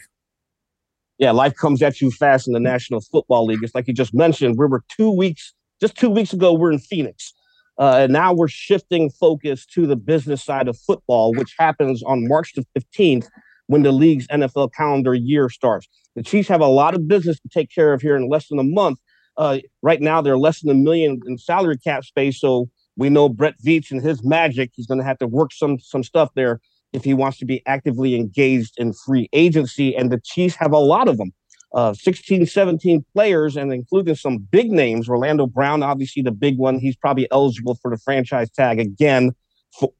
Yeah, 1.18 1.32
life 1.32 1.56
comes 1.56 1.82
at 1.82 2.02
you 2.02 2.10
fast 2.10 2.48
in 2.48 2.54
the 2.54 2.60
National 2.60 3.00
Football 3.00 3.46
League. 3.46 3.60
It's 3.62 3.76
like 3.76 3.88
you 3.88 3.94
just 3.94 4.14
mentioned. 4.14 4.58
We 4.58 4.66
were 4.66 4.84
two 4.90 5.12
weeks, 5.12 5.54
just 5.80 5.96
two 5.96 6.10
weeks 6.10 6.34
ago, 6.34 6.54
we're 6.54 6.72
in 6.72 6.80
Phoenix. 6.80 7.34
Uh, 7.78 8.00
and 8.02 8.14
now 8.14 8.34
we're 8.34 8.48
shifting 8.48 9.10
focus 9.10 9.66
to 9.66 9.88
the 9.88 9.96
business 9.96 10.44
side 10.44 10.68
of 10.68 10.78
football, 10.78 11.34
which 11.34 11.56
happens 11.58 12.04
on 12.04 12.28
March 12.28 12.54
the 12.54 12.66
15th 12.78 13.28
when 13.68 13.84
the 13.84 13.92
league's 13.92 14.28
NFL 14.28 14.74
calendar 14.74 15.14
year 15.14 15.50
starts. 15.50 15.88
The 16.16 16.24
Chiefs 16.24 16.50
have 16.50 16.62
a 16.62 16.68
lot 16.68 16.94
of 16.94 17.08
business 17.08 17.40
to 17.40 17.50
take 17.50 17.74
care 17.74 17.94
of 17.94 18.02
here 18.02 18.16
in 18.16 18.30
less 18.30 18.50
than 18.50 18.60
a 18.60 18.64
month, 18.64 19.00
uh, 19.42 19.58
right 19.82 20.02
now, 20.02 20.22
they're 20.22 20.38
less 20.38 20.62
than 20.62 20.70
a 20.70 20.76
million 20.76 21.20
in 21.26 21.36
salary 21.36 21.76
cap 21.76 22.06
space. 22.06 22.40
So 22.40 22.70
we 22.96 23.10
know 23.10 23.28
Brett 23.28 23.56
Veach 23.66 23.90
and 23.90 24.00
his 24.00 24.24
magic, 24.24 24.70
he's 24.76 24.86
going 24.86 25.00
to 25.00 25.04
have 25.04 25.18
to 25.18 25.26
work 25.26 25.52
some 25.52 25.80
some 25.80 26.04
stuff 26.04 26.30
there 26.36 26.62
if 26.94 27.04
he 27.04 27.16
wants 27.16 27.40
to 27.40 27.46
be 27.46 27.64
actively 27.66 28.16
engaged 28.16 28.76
in 28.78 28.94
free 28.94 29.30
agency. 29.34 29.96
And 29.96 30.12
the 30.12 30.22
Chiefs 30.24 30.56
have 30.58 30.74
a 30.74 30.78
lot 30.78 31.08
of 31.08 31.18
them. 31.18 31.32
Uh, 31.74 31.94
16, 31.94 32.46
17 32.46 33.04
players, 33.14 33.58
and 33.58 33.74
including 33.74 34.14
some 34.14 34.38
big 34.38 34.72
names. 34.72 35.10
Orlando 35.10 35.48
Brown, 35.48 35.82
obviously 35.82 36.22
the 36.22 36.32
big 36.32 36.60
one. 36.60 36.78
He's 36.78 36.98
probably 36.98 37.28
eligible 37.32 37.80
for 37.82 37.90
the 37.90 37.98
franchise 37.98 38.52
tag 38.52 38.80
again 38.80 39.32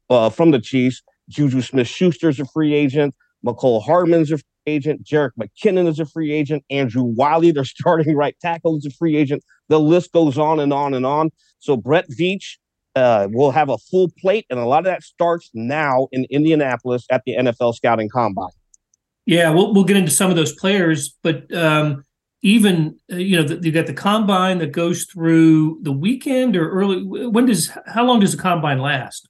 uh, 0.08 0.30
from 0.30 0.52
the 0.52 0.60
Chiefs. 0.60 1.02
Juju 1.30 1.62
Smith 1.62 1.88
Schuster's 1.88 2.38
a 2.38 2.44
free 2.44 2.74
agent. 2.74 3.14
Mecole 3.44 3.82
Hardman's 3.82 4.30
a 4.30 4.38
agent. 4.66 5.04
Jerick 5.04 5.32
McKinnon 5.40 5.86
is 5.86 5.98
a 5.98 6.06
free 6.06 6.32
agent. 6.32 6.64
Andrew 6.70 7.02
Wylie, 7.02 7.52
their 7.52 7.64
starting 7.64 8.16
right 8.16 8.36
tackle, 8.40 8.76
is 8.76 8.86
a 8.86 8.90
free 8.90 9.16
agent. 9.16 9.42
The 9.68 9.80
list 9.80 10.12
goes 10.12 10.38
on 10.38 10.60
and 10.60 10.72
on 10.72 10.94
and 10.94 11.06
on. 11.06 11.30
So 11.58 11.76
Brett 11.76 12.06
Veach 12.10 12.56
uh, 12.94 13.28
will 13.30 13.50
have 13.50 13.68
a 13.68 13.78
full 13.78 14.10
plate, 14.20 14.46
and 14.50 14.58
a 14.58 14.66
lot 14.66 14.78
of 14.78 14.84
that 14.84 15.02
starts 15.02 15.50
now 15.54 16.08
in 16.12 16.26
Indianapolis 16.30 17.06
at 17.10 17.22
the 17.24 17.36
NFL 17.36 17.74
Scouting 17.74 18.08
Combine. 18.08 18.50
Yeah, 19.24 19.50
we'll 19.50 19.72
we'll 19.72 19.84
get 19.84 19.96
into 19.96 20.10
some 20.10 20.30
of 20.30 20.36
those 20.36 20.52
players, 20.52 21.16
but 21.22 21.52
um, 21.54 22.04
even 22.42 22.98
uh, 23.10 23.16
you 23.16 23.40
know 23.40 23.58
you 23.62 23.70
got 23.70 23.86
the 23.86 23.94
combine 23.94 24.58
that 24.58 24.72
goes 24.72 25.04
through 25.04 25.78
the 25.82 25.92
weekend 25.92 26.56
or 26.56 26.70
early. 26.70 27.02
When 27.02 27.46
does 27.46 27.70
how 27.86 28.04
long 28.04 28.20
does 28.20 28.32
the 28.32 28.42
combine 28.42 28.78
last? 28.78 29.28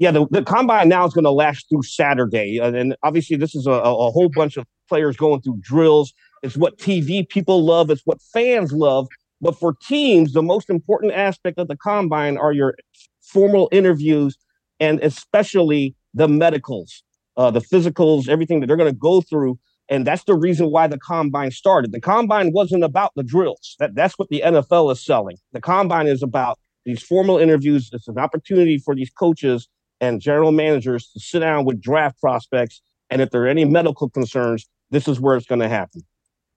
Yeah, 0.00 0.10
the, 0.10 0.26
the 0.30 0.42
combine 0.42 0.88
now 0.88 1.04
is 1.04 1.12
going 1.12 1.24
to 1.24 1.30
last 1.30 1.68
through 1.68 1.82
Saturday. 1.82 2.58
Uh, 2.58 2.72
and 2.72 2.96
obviously, 3.02 3.36
this 3.36 3.54
is 3.54 3.66
a, 3.66 3.72
a 3.72 4.10
whole 4.10 4.30
bunch 4.30 4.56
of 4.56 4.66
players 4.88 5.14
going 5.14 5.42
through 5.42 5.58
drills. 5.60 6.14
It's 6.42 6.56
what 6.56 6.78
TV 6.78 7.28
people 7.28 7.64
love, 7.64 7.90
it's 7.90 8.00
what 8.06 8.18
fans 8.32 8.72
love. 8.72 9.08
But 9.42 9.58
for 9.58 9.74
teams, 9.86 10.32
the 10.32 10.42
most 10.42 10.70
important 10.70 11.12
aspect 11.12 11.58
of 11.58 11.68
the 11.68 11.76
combine 11.76 12.38
are 12.38 12.52
your 12.52 12.76
formal 13.20 13.68
interviews 13.72 14.38
and 14.80 15.00
especially 15.00 15.94
the 16.14 16.28
medicals, 16.28 17.02
uh, 17.36 17.50
the 17.50 17.60
physicals, 17.60 18.26
everything 18.26 18.60
that 18.60 18.68
they're 18.68 18.78
going 18.78 18.92
to 18.92 18.98
go 18.98 19.20
through 19.20 19.58
And 19.90 20.06
that's 20.06 20.24
the 20.24 20.34
reason 20.34 20.70
why 20.70 20.86
the 20.86 20.98
combine 20.98 21.50
started. 21.50 21.92
The 21.92 22.00
combine 22.00 22.52
wasn't 22.52 22.84
about 22.84 23.12
the 23.16 23.22
drills. 23.22 23.76
That, 23.78 23.94
that's 23.94 24.18
what 24.18 24.30
the 24.30 24.42
NFL 24.46 24.92
is 24.92 25.04
selling. 25.04 25.36
The 25.52 25.60
combine 25.60 26.06
is 26.06 26.22
about 26.22 26.58
these 26.86 27.02
formal 27.02 27.36
interviews. 27.36 27.90
It's 27.92 28.08
an 28.08 28.18
opportunity 28.18 28.78
for 28.78 28.94
these 28.94 29.10
coaches 29.10 29.68
and 30.00 30.20
general 30.20 30.52
managers 30.52 31.10
to 31.12 31.20
sit 31.20 31.40
down 31.40 31.64
with 31.64 31.80
draft 31.80 32.20
prospects. 32.20 32.82
And 33.10 33.20
if 33.20 33.30
there 33.30 33.44
are 33.44 33.48
any 33.48 33.64
medical 33.64 34.08
concerns, 34.08 34.68
this 34.90 35.08
is 35.08 35.20
where 35.20 35.36
it's 35.36 35.46
going 35.46 35.60
to 35.60 35.68
happen. 35.68 36.02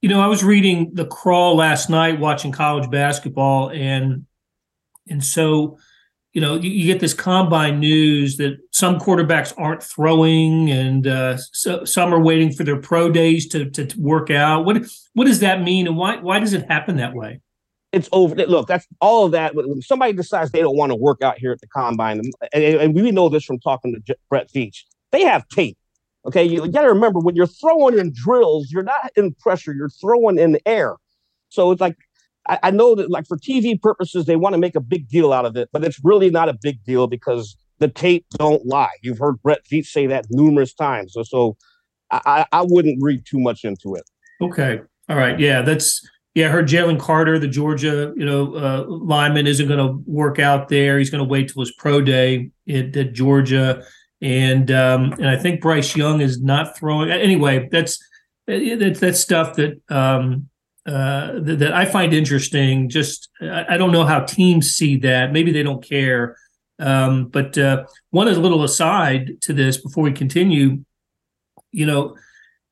You 0.01 0.09
know, 0.09 0.19
I 0.19 0.27
was 0.27 0.43
reading 0.43 0.91
the 0.93 1.05
crawl 1.05 1.55
last 1.55 1.89
night 1.89 2.19
watching 2.19 2.51
college 2.51 2.89
basketball 2.89 3.69
and 3.69 4.25
and 5.09 5.23
so 5.23 5.77
you 6.33 6.41
know, 6.41 6.55
you, 6.55 6.71
you, 6.71 6.87
get 6.87 6.99
this 6.99 7.13
combine 7.13 7.79
news 7.79 8.37
that 8.37 8.57
some 8.71 8.97
quarterbacks 8.97 9.53
aren't 9.55 9.83
throwing, 9.83 10.71
and 10.71 11.05
uh, 11.05 11.37
so, 11.37 11.85
some 11.85 12.11
are 12.11 12.19
waiting 12.19 12.51
for 12.51 12.63
their 12.63 12.79
pro 12.79 13.11
days 13.11 13.47
to, 13.49 13.69
to, 13.69 13.85
to 13.85 14.01
work 14.01 14.31
out. 14.31 14.65
What 14.65 14.83
what 15.13 15.25
does 15.25 15.41
that 15.41 15.61
mean, 15.61 15.85
and 15.85 15.95
why 15.95 16.17
why 16.17 16.39
does 16.39 16.53
it 16.53 16.67
happen 16.67 16.97
that 16.97 17.13
way? 17.13 17.39
It's 17.93 18.09
over. 18.11 18.35
Look, 18.35 18.67
that's 18.67 18.87
all 18.99 19.25
of 19.25 19.31
that. 19.33 19.55
When 19.55 19.81
somebody 19.81 20.13
decides 20.13 20.51
they 20.51 20.61
don't 20.61 20.75
want 20.75 20.91
to 20.91 20.95
work 20.95 21.21
out 21.21 21.37
here 21.37 21.51
at 21.51 21.61
the 21.61 21.67
combine, 21.67 22.21
and, 22.51 22.63
and 22.63 22.95
we 22.95 23.11
know 23.11 23.29
this 23.29 23.45
from 23.45 23.59
talking 23.59 23.93
to 24.07 24.17
Brett 24.29 24.51
Veach, 24.51 24.79
they 25.11 25.21
have 25.21 25.47
tape. 25.47 25.77
Okay, 26.25 26.43
you, 26.43 26.67
got 26.69 26.81
to 26.81 26.87
remember 26.87 27.19
when 27.19 27.35
you're 27.35 27.45
throwing 27.45 27.99
in 27.99 28.11
drills, 28.13 28.71
you're 28.71 28.83
not 28.83 29.11
in 29.15 29.33
pressure, 29.35 29.73
you're 29.73 29.89
throwing 29.89 30.39
in 30.39 30.57
air. 30.65 30.95
So 31.49 31.71
it's 31.71 31.81
like 31.81 31.97
I, 32.47 32.59
I 32.63 32.71
know 32.71 32.95
that 32.95 33.11
like 33.11 33.27
for 33.27 33.37
TV 33.37 33.79
purposes, 33.79 34.25
they 34.25 34.37
want 34.37 34.53
to 34.53 34.59
make 34.59 34.75
a 34.75 34.81
big 34.81 35.07
deal 35.07 35.31
out 35.31 35.45
of 35.45 35.55
it, 35.55 35.69
but 35.71 35.83
it's 35.83 35.99
really 36.03 36.29
not 36.29 36.49
a 36.49 36.57
big 36.61 36.83
deal 36.83 37.07
because 37.07 37.55
the 37.79 37.87
tape 37.87 38.25
don't 38.37 38.65
lie. 38.65 38.95
You've 39.01 39.19
heard 39.19 39.41
Brett 39.41 39.65
Veach 39.71 39.87
say 39.87 40.07
that 40.07 40.25
numerous 40.29 40.73
times. 40.73 41.13
So, 41.13 41.23
so 41.23 41.57
I, 42.11 42.45
I 42.51 42.61
wouldn't 42.63 43.01
read 43.01 43.25
too 43.25 43.39
much 43.39 43.63
into 43.63 43.95
it. 43.95 44.03
Okay. 44.41 44.81
All 45.09 45.17
right. 45.17 45.39
Yeah, 45.39 45.61
that's 45.61 46.07
yeah. 46.33 46.47
I 46.47 46.49
heard 46.49 46.67
Jalen 46.67 46.99
Carter, 46.99 47.39
the 47.39 47.47
Georgia 47.47 48.13
you 48.15 48.25
know 48.25 48.55
uh, 48.55 48.85
lineman, 48.87 49.47
isn't 49.47 49.67
going 49.67 49.79
to 49.79 50.03
work 50.05 50.39
out 50.39 50.69
there. 50.69 50.97
He's 50.97 51.09
going 51.09 51.23
to 51.23 51.29
wait 51.29 51.49
till 51.49 51.61
his 51.61 51.71
pro 51.71 52.01
day 52.01 52.51
at, 52.67 52.95
at 52.95 53.13
Georgia, 53.13 53.83
and 54.21 54.71
um, 54.71 55.13
and 55.13 55.29
I 55.29 55.37
think 55.37 55.61
Bryce 55.61 55.95
Young 55.95 56.21
is 56.21 56.41
not 56.41 56.77
throwing. 56.77 57.11
Anyway, 57.11 57.67
that's 57.71 57.99
that's 58.47 58.99
that's 58.99 59.19
stuff 59.19 59.55
that 59.55 59.81
um, 59.89 60.49
uh, 60.85 61.39
that, 61.39 61.59
that, 61.59 61.73
I 61.73 61.85
find 61.85 62.13
interesting. 62.13 62.89
Just 62.89 63.29
I, 63.41 63.65
I, 63.69 63.77
don't 63.77 63.93
know 63.93 64.05
how 64.05 64.19
teams 64.19 64.71
see 64.71 64.97
that. 64.97 65.31
Maybe 65.31 65.51
they 65.51 65.63
don't 65.63 65.83
care. 65.83 66.35
Um, 66.77 67.27
but 67.27 67.57
uh, 67.57 67.85
one 68.09 68.27
a 68.27 68.31
little 68.31 68.63
aside 68.63 69.39
to 69.41 69.53
this 69.53 69.77
before 69.77 70.03
we 70.03 70.11
continue. 70.11 70.83
You 71.71 71.85
know, 71.85 72.17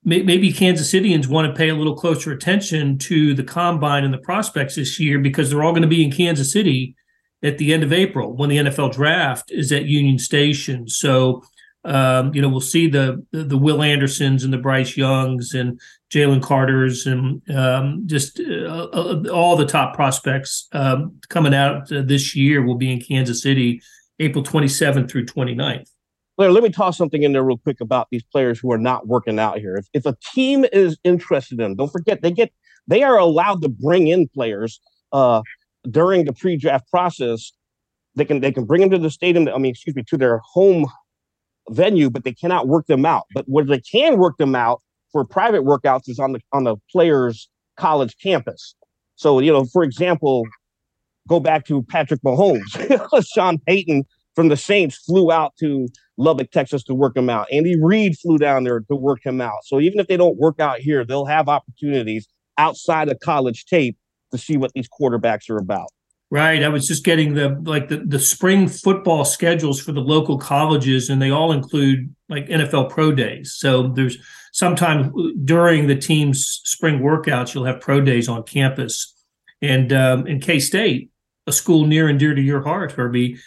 maybe 0.04 0.52
Kansas 0.52 0.90
Citians 0.90 1.28
want 1.28 1.48
to 1.48 1.58
pay 1.58 1.70
a 1.70 1.76
little 1.76 1.96
closer 1.96 2.32
attention 2.32 2.98
to 3.00 3.34
the 3.34 3.44
combine 3.44 4.04
and 4.04 4.14
the 4.14 4.20
prospects 4.20 4.76
this 4.76 5.00
year 5.00 5.20
because 5.20 5.50
they're 5.50 5.64
all 5.64 5.74
going 5.74 5.84
to 5.84 5.88
be 5.88 6.04
in 6.04 6.12
Kansas 6.12 6.52
City 6.52 6.96
at 7.44 7.58
the 7.58 7.74
end 7.74 7.84
of 7.84 7.94
April 7.94 8.36
when 8.36 8.50
the 8.50 8.58
NFL 8.58 8.94
draft 8.94 9.52
is 9.52 9.72
at 9.72 9.86
Union 9.86 10.18
Station. 10.18 10.88
So 10.88 11.44
um, 11.84 12.34
you 12.36 12.42
know, 12.42 12.50
we'll 12.50 12.62
see 12.62 12.88
the, 12.88 13.26
the, 13.32 13.44
the 13.44 13.58
Will 13.58 13.82
Andersons 13.82 14.44
and 14.44 14.54
the 14.54 14.58
Bryce 14.58 14.96
Youngs 14.96 15.54
and 15.54 15.80
Jalen 16.12 16.42
Carters 16.42 17.08
and 17.08 17.42
um, 17.50 18.04
just 18.06 18.40
uh, 18.40 18.88
uh, 18.94 19.24
all 19.32 19.56
the 19.56 19.66
top 19.66 19.96
prospects 19.96 20.68
um, 20.74 21.20
coming 21.30 21.56
out 21.56 21.92
uh, 21.92 22.04
this 22.04 22.36
year 22.36 22.64
will 22.64 22.76
be 22.76 22.92
in 22.92 23.02
Kansas 23.02 23.42
City, 23.42 23.82
April 24.20 24.44
27th 24.44 25.10
through 25.10 25.26
29th. 25.26 25.91
Let 26.50 26.64
me 26.64 26.70
toss 26.70 26.98
something 26.98 27.24
in 27.24 27.34
there 27.34 27.44
real 27.44 27.58
quick 27.58 27.82
about 27.82 28.08
these 28.12 28.24
players 28.24 28.60
who 28.60 28.72
are 28.72 28.78
not 28.78 29.08
working 29.08 29.40
out 29.40 29.60
here. 29.60 29.76
If, 29.76 29.88
if 29.94 30.06
a 30.06 30.18
team 30.34 30.66
is 30.72 30.98
interested 31.04 31.60
in, 31.60 31.64
them, 31.64 31.76
don't 31.76 31.92
forget 31.92 32.22
they 32.22 32.32
get 32.32 32.52
they 32.88 33.04
are 33.04 33.18
allowed 33.18 33.62
to 33.62 33.70
bring 33.70 34.08
in 34.08 34.28
players 34.28 34.80
uh, 35.14 35.42
during 35.90 36.26
the 36.26 36.34
pre-draft 36.34 36.90
process. 36.90 37.52
They 38.16 38.26
can 38.26 38.40
they 38.40 38.52
can 38.52 38.66
bring 38.66 38.82
them 38.82 38.90
to 38.92 38.98
the 38.98 39.10
stadium. 39.10 39.48
I 39.48 39.58
mean, 39.58 39.72
excuse 39.72 39.96
me, 39.96 40.04
to 40.08 40.18
their 40.18 40.40
home 40.40 40.88
venue, 41.70 42.10
but 42.10 42.24
they 42.24 42.34
cannot 42.34 42.68
work 42.68 42.88
them 42.88 43.06
out. 43.06 43.26
But 43.34 43.46
where 43.48 43.64
they 43.64 43.80
can 43.80 44.18
work 44.18 44.38
them 44.38 44.56
out 44.56 44.82
for 45.12 45.26
private 45.26 45.64
workouts 45.64 46.10
is 46.10 46.20
on 46.20 46.34
the 46.34 46.42
on 46.52 46.64
the 46.64 46.76
player's 46.92 47.50
college 47.78 48.16
campus. 48.22 48.76
So, 49.16 49.40
you 49.40 49.52
know, 49.52 49.66
for 49.66 49.84
example, 49.84 50.46
go 51.28 51.40
back 51.40 51.66
to 51.68 51.84
Patrick 51.84 52.22
Mahomes. 52.22 53.24
Sean 53.34 53.60
Payton 53.60 54.04
from 54.36 54.48
the 54.48 54.58
Saints 54.58 54.98
flew 54.98 55.32
out 55.32 55.54
to 55.60 55.88
Lubbock, 56.18 56.52
Texas 56.52 56.84
to 56.84 56.94
work 56.94 57.16
him 57.18 57.30
out. 57.30 57.48
Andy 57.52 57.82
Reid 57.82 58.18
flew 58.18 58.38
down 58.38 58.64
there 58.64 58.80
to 58.80 58.96
work 58.96 59.26
him 59.26 59.42
out. 59.42 59.64
So 59.66 59.80
even 59.80 60.00
if 60.00 60.08
they 60.08 60.18
don't 60.18 60.38
work 60.38 60.60
out 60.60 60.80
here, 60.80 61.04
they'll 61.04 61.26
have 61.26 61.50
opportunities 61.50 62.28
outside 62.58 63.10
of 63.10 63.20
college 63.20 63.66
tape 63.66 63.98
to 64.32 64.38
see 64.38 64.58
what 64.58 64.72
these 64.74 64.88
quarterbacks 64.88 65.50
are 65.50 65.58
about. 65.58 65.88
Right. 66.30 66.64
I 66.64 66.70
was 66.70 66.88
just 66.88 67.04
getting 67.04 67.34
the 67.34 67.62
like 67.66 67.90
the, 67.90 67.98
the 67.98 68.20
spring 68.20 68.70
football 68.70 69.26
schedules 69.26 69.82
for 69.82 69.92
the 69.92 70.00
local 70.00 70.38
colleges, 70.38 71.10
and 71.10 71.22
they 71.22 71.30
all 71.30 71.52
include 71.52 72.16
like 72.30 72.48
NFL 72.48 72.90
pro 72.90 73.12
days. 73.12 73.54
So 73.58 73.90
there's 73.90 74.18
sometime 74.54 75.12
during 75.44 75.88
the 75.88 75.96
team's 75.96 76.62
spring 76.64 77.02
workouts, 77.02 77.54
you'll 77.54 77.66
have 77.66 77.82
pro 77.82 78.00
days 78.00 78.30
on 78.30 78.44
campus. 78.44 79.14
And 79.62 79.92
um, 79.92 80.26
in 80.26 80.40
K 80.40 80.60
State, 80.60 81.12
a 81.48 81.52
school 81.52 81.86
near 81.86 82.08
and 82.08 82.18
dear 82.18 82.34
to 82.34 82.42
your 82.42 82.62
heart, 82.62 82.94
Herbie, 82.94 83.38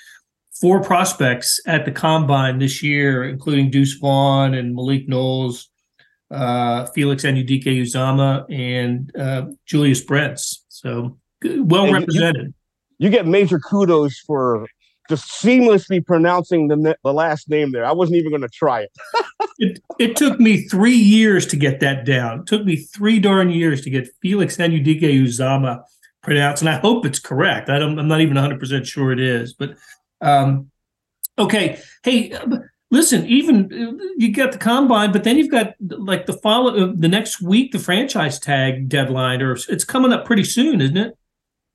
four 0.61 0.83
prospects 0.83 1.61
at 1.67 1.85
the 1.85 1.90
combine 1.90 2.59
this 2.59 2.83
year, 2.83 3.25
including 3.25 3.71
Deuce 3.71 3.95
Vaughn 3.95 4.55
and 4.55 4.75
Malik 4.75 5.09
Knowles, 5.09 5.69
uh, 6.31 6.87
Felix 6.87 7.25
Anudike-Uzomah, 7.25 8.47
and 8.53 9.14
uh, 9.17 9.47
Julius 9.67 10.01
Brents. 10.01 10.64
So 10.69 11.19
well 11.45 11.93
represented. 11.93 12.55
You, 12.99 13.07
you 13.07 13.11
get 13.11 13.27
major 13.27 13.59
kudos 13.59 14.19
for 14.21 14.67
just 15.09 15.29
seamlessly 15.31 16.05
pronouncing 16.05 16.69
the, 16.69 16.97
the 17.05 17.12
last 17.12 17.49
name 17.51 17.73
there. 17.73 17.85
I 17.85 17.93
wasn't 17.93 18.17
even 18.17 18.31
going 18.31 18.43
to 18.43 18.49
try 18.49 18.83
it. 18.83 18.93
it. 19.59 19.81
It 19.99 20.17
took 20.17 20.40
me 20.40 20.67
three 20.69 20.97
years 20.97 21.47
to 21.49 21.57
get 21.57 21.81
that 21.81 22.05
down. 22.05 22.40
It 22.40 22.47
took 22.47 22.64
me 22.64 22.77
three 22.77 23.19
darn 23.19 23.51
years 23.51 23.83
to 23.83 23.90
get 23.90 24.09
Felix 24.23 24.57
Anudike-Uzomah 24.57 25.83
pronounced, 26.23 26.62
and 26.62 26.71
I 26.71 26.79
hope 26.79 27.05
it's 27.05 27.19
correct. 27.19 27.69
I 27.69 27.79
don't. 27.79 27.99
I'm 27.99 28.09
not 28.09 28.21
even 28.21 28.35
100 28.35 28.59
percent 28.59 28.87
sure 28.87 29.12
it 29.12 29.21
is, 29.21 29.53
but 29.53 29.77
um, 30.25 30.71
okay. 31.39 31.79
Hey, 32.03 32.37
listen. 32.91 33.27
Even 33.27 33.69
you 34.17 34.33
got 34.33 34.53
the 34.53 34.59
combine, 34.59 35.13
but 35.13 35.25
then 35.25 35.39
you've 35.39 35.51
got 35.51 35.75
like 35.81 36.27
the 36.27 36.33
follow 36.33 36.75
uh, 36.77 36.93
the 36.95 37.09
next 37.09 37.41
week 37.41 37.73
the 37.73 37.79
franchise 37.79 38.41
tag 38.41 38.89
deadline, 38.89 39.43
or 39.43 39.53
it's 39.53 39.85
coming 39.85 40.13
up 40.13 40.25
pretty 40.25 40.45
soon, 40.45 40.81
isn't 40.81 40.97
it? 40.97 41.15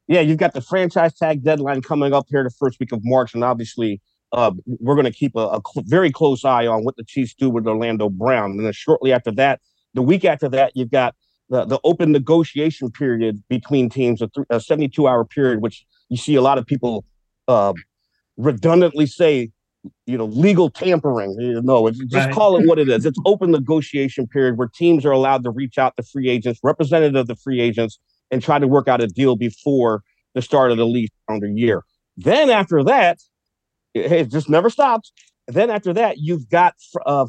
yeah, 0.09 0.21
you've 0.21 0.39
got 0.39 0.53
the 0.53 0.61
franchise 0.61 1.13
tag 1.13 1.43
deadline 1.43 1.83
coming 1.83 2.13
up 2.13 2.25
here 2.29 2.43
the 2.43 2.49
first 2.49 2.79
week 2.79 2.91
of 2.91 2.99
March, 3.03 3.35
and 3.35 3.43
obviously 3.43 4.01
uh, 4.31 4.51
we're 4.65 4.95
going 4.95 5.05
to 5.05 5.11
keep 5.11 5.35
a, 5.35 5.39
a 5.39 5.61
cl- 5.71 5.85
very 5.85 6.11
close 6.11 6.43
eye 6.43 6.65
on 6.65 6.83
what 6.83 6.97
the 6.97 7.03
Chiefs 7.03 7.35
do 7.35 7.47
with 7.47 7.67
Orlando 7.67 8.09
Brown. 8.09 8.51
And 8.51 8.65
then 8.65 8.73
shortly 8.73 9.13
after 9.13 9.31
that, 9.33 9.61
the 9.93 10.01
week 10.01 10.25
after 10.25 10.49
that, 10.49 10.71
you've 10.75 10.89
got 10.89 11.15
the, 11.49 11.63
the 11.65 11.79
open 11.83 12.11
negotiation 12.11 12.89
period 12.89 13.43
between 13.49 13.87
teams, 13.87 14.23
a, 14.23 14.27
th- 14.29 14.47
a 14.49 14.59
72 14.59 15.07
hour 15.07 15.25
period, 15.25 15.61
which 15.61 15.85
you 16.09 16.17
see 16.17 16.33
a 16.33 16.41
lot 16.41 16.57
of 16.57 16.65
people 16.65 17.05
uh, 17.47 17.73
redundantly 18.39 19.05
say, 19.05 19.51
you 20.05 20.17
know, 20.17 20.25
legal 20.25 20.69
tampering. 20.69 21.35
You 21.39 21.61
know, 21.61 21.89
just 21.91 22.13
right. 22.13 22.33
call 22.33 22.57
it 22.57 22.65
what 22.65 22.79
it 22.79 22.89
is. 22.89 23.05
It's 23.05 23.19
open 23.25 23.51
negotiation 23.51 24.27
period 24.27 24.57
where 24.57 24.67
teams 24.67 25.05
are 25.05 25.11
allowed 25.11 25.43
to 25.43 25.51
reach 25.51 25.77
out 25.77 25.95
to 25.97 26.03
free 26.03 26.29
agents, 26.29 26.59
representative 26.63 27.15
of 27.15 27.27
the 27.27 27.35
free 27.35 27.61
agents, 27.61 27.99
and 28.31 28.41
try 28.41 28.57
to 28.57 28.67
work 28.67 28.87
out 28.87 29.01
a 29.01 29.07
deal 29.07 29.35
before 29.35 30.01
the 30.33 30.41
start 30.41 30.71
of 30.71 30.77
the 30.77 30.85
lease 30.85 31.09
calendar 31.27 31.47
year. 31.47 31.83
Then 32.17 32.49
after 32.49 32.83
that, 32.83 33.19
it, 33.93 34.11
it 34.11 34.31
just 34.31 34.49
never 34.49 34.69
stops. 34.69 35.11
Then 35.47 35.69
after 35.69 35.93
that, 35.93 36.17
you've 36.17 36.49
got 36.49 36.75
uh, 37.05 37.25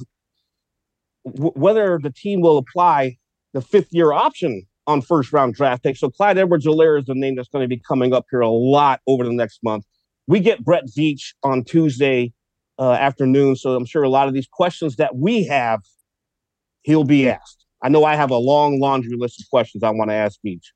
w- 1.25 1.53
whether 1.55 1.99
the 2.03 2.11
team 2.11 2.41
will 2.41 2.59
apply 2.59 3.17
the 3.53 3.61
fifth 3.61 3.89
year 3.91 4.13
option 4.13 4.63
on 4.87 5.01
first 5.01 5.33
round 5.33 5.55
draft 5.55 5.83
picks. 5.83 6.01
So 6.01 6.11
Clyde 6.11 6.39
Edwards-Helaire 6.39 6.99
is 6.99 7.07
the 7.07 7.15
name 7.15 7.37
that's 7.37 7.49
going 7.49 7.63
to 7.63 7.69
be 7.69 7.81
coming 7.87 8.13
up 8.13 8.27
here 8.31 8.41
a 8.41 8.49
lot 8.49 9.01
over 9.07 9.25
the 9.25 9.33
next 9.33 9.61
month. 9.63 9.85
We 10.31 10.41
get 10.41 10.65
Brett 10.65 10.85
Veach 10.87 11.35
on 11.43 11.65
Tuesday 11.65 12.33
uh, 12.79 12.93
afternoon. 12.93 13.57
So 13.57 13.75
I'm 13.75 13.85
sure 13.85 14.03
a 14.03 14.09
lot 14.09 14.29
of 14.29 14.35
these 14.35 14.49
questions 14.51 14.97
that 14.97 15.17
we 15.17 15.45
have, 15.45 15.81
he'll 16.83 17.05
be 17.05 17.29
asked. 17.29 17.67
I 17.83 17.89
know 17.89 18.05
I 18.05 18.15
have 18.15 18.31
a 18.31 18.37
long 18.37 18.81
laundry 18.81 19.17
list 19.17 19.41
of 19.41 19.49
questions 19.51 19.83
I 19.83 19.91
want 19.91 20.11
to 20.11 20.15
ask 20.15 20.39
Veach 20.47 20.67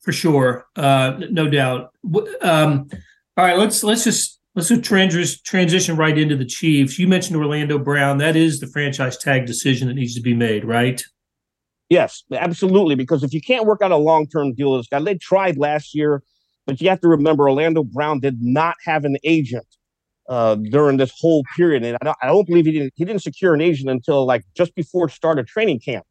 for 0.00 0.12
sure, 0.12 0.66
uh, 0.76 1.20
no 1.30 1.48
doubt. 1.48 1.92
Um, 2.40 2.88
all 3.36 3.44
right, 3.44 3.58
let's 3.58 3.84
let's 3.84 4.04
just 4.04 4.40
let's 4.54 4.68
just 4.68 4.82
trans- 4.82 5.40
transition 5.42 5.96
right 5.96 6.16
into 6.16 6.36
the 6.36 6.44
Chiefs. 6.44 6.98
You 6.98 7.06
mentioned 7.06 7.36
Orlando 7.36 7.78
Brown. 7.78 8.18
That 8.18 8.36
is 8.36 8.60
the 8.60 8.66
franchise 8.66 9.16
tag 9.18 9.46
decision 9.46 9.88
that 9.88 9.94
needs 9.94 10.14
to 10.14 10.20
be 10.20 10.34
made, 10.34 10.64
right? 10.64 11.02
Yes, 11.88 12.22
absolutely. 12.32 12.94
Because 12.94 13.22
if 13.22 13.34
you 13.34 13.40
can't 13.40 13.66
work 13.66 13.82
out 13.82 13.90
a 13.90 13.96
long 13.96 14.26
term 14.26 14.54
deal 14.54 14.72
with 14.72 14.80
this 14.80 14.88
guy, 14.88 15.00
they 15.00 15.16
tried 15.16 15.58
last 15.58 15.94
year, 15.94 16.22
but 16.70 16.80
you 16.80 16.88
have 16.88 17.00
to 17.00 17.08
remember 17.08 17.48
Orlando 17.48 17.82
Brown 17.82 18.20
did 18.20 18.40
not 18.40 18.76
have 18.84 19.04
an 19.04 19.16
agent 19.24 19.66
uh, 20.28 20.54
during 20.54 20.98
this 20.98 21.12
whole 21.18 21.42
period, 21.56 21.82
and 21.82 21.98
I 22.00 22.04
don't, 22.04 22.16
I 22.22 22.26
don't 22.28 22.46
believe 22.46 22.64
he 22.64 22.70
didn't 22.70 22.92
he 22.94 23.04
didn't 23.04 23.22
secure 23.22 23.54
an 23.54 23.60
agent 23.60 23.90
until 23.90 24.24
like 24.24 24.44
just 24.54 24.72
before 24.76 25.08
start 25.08 25.40
of 25.40 25.46
training 25.48 25.80
camp. 25.80 26.06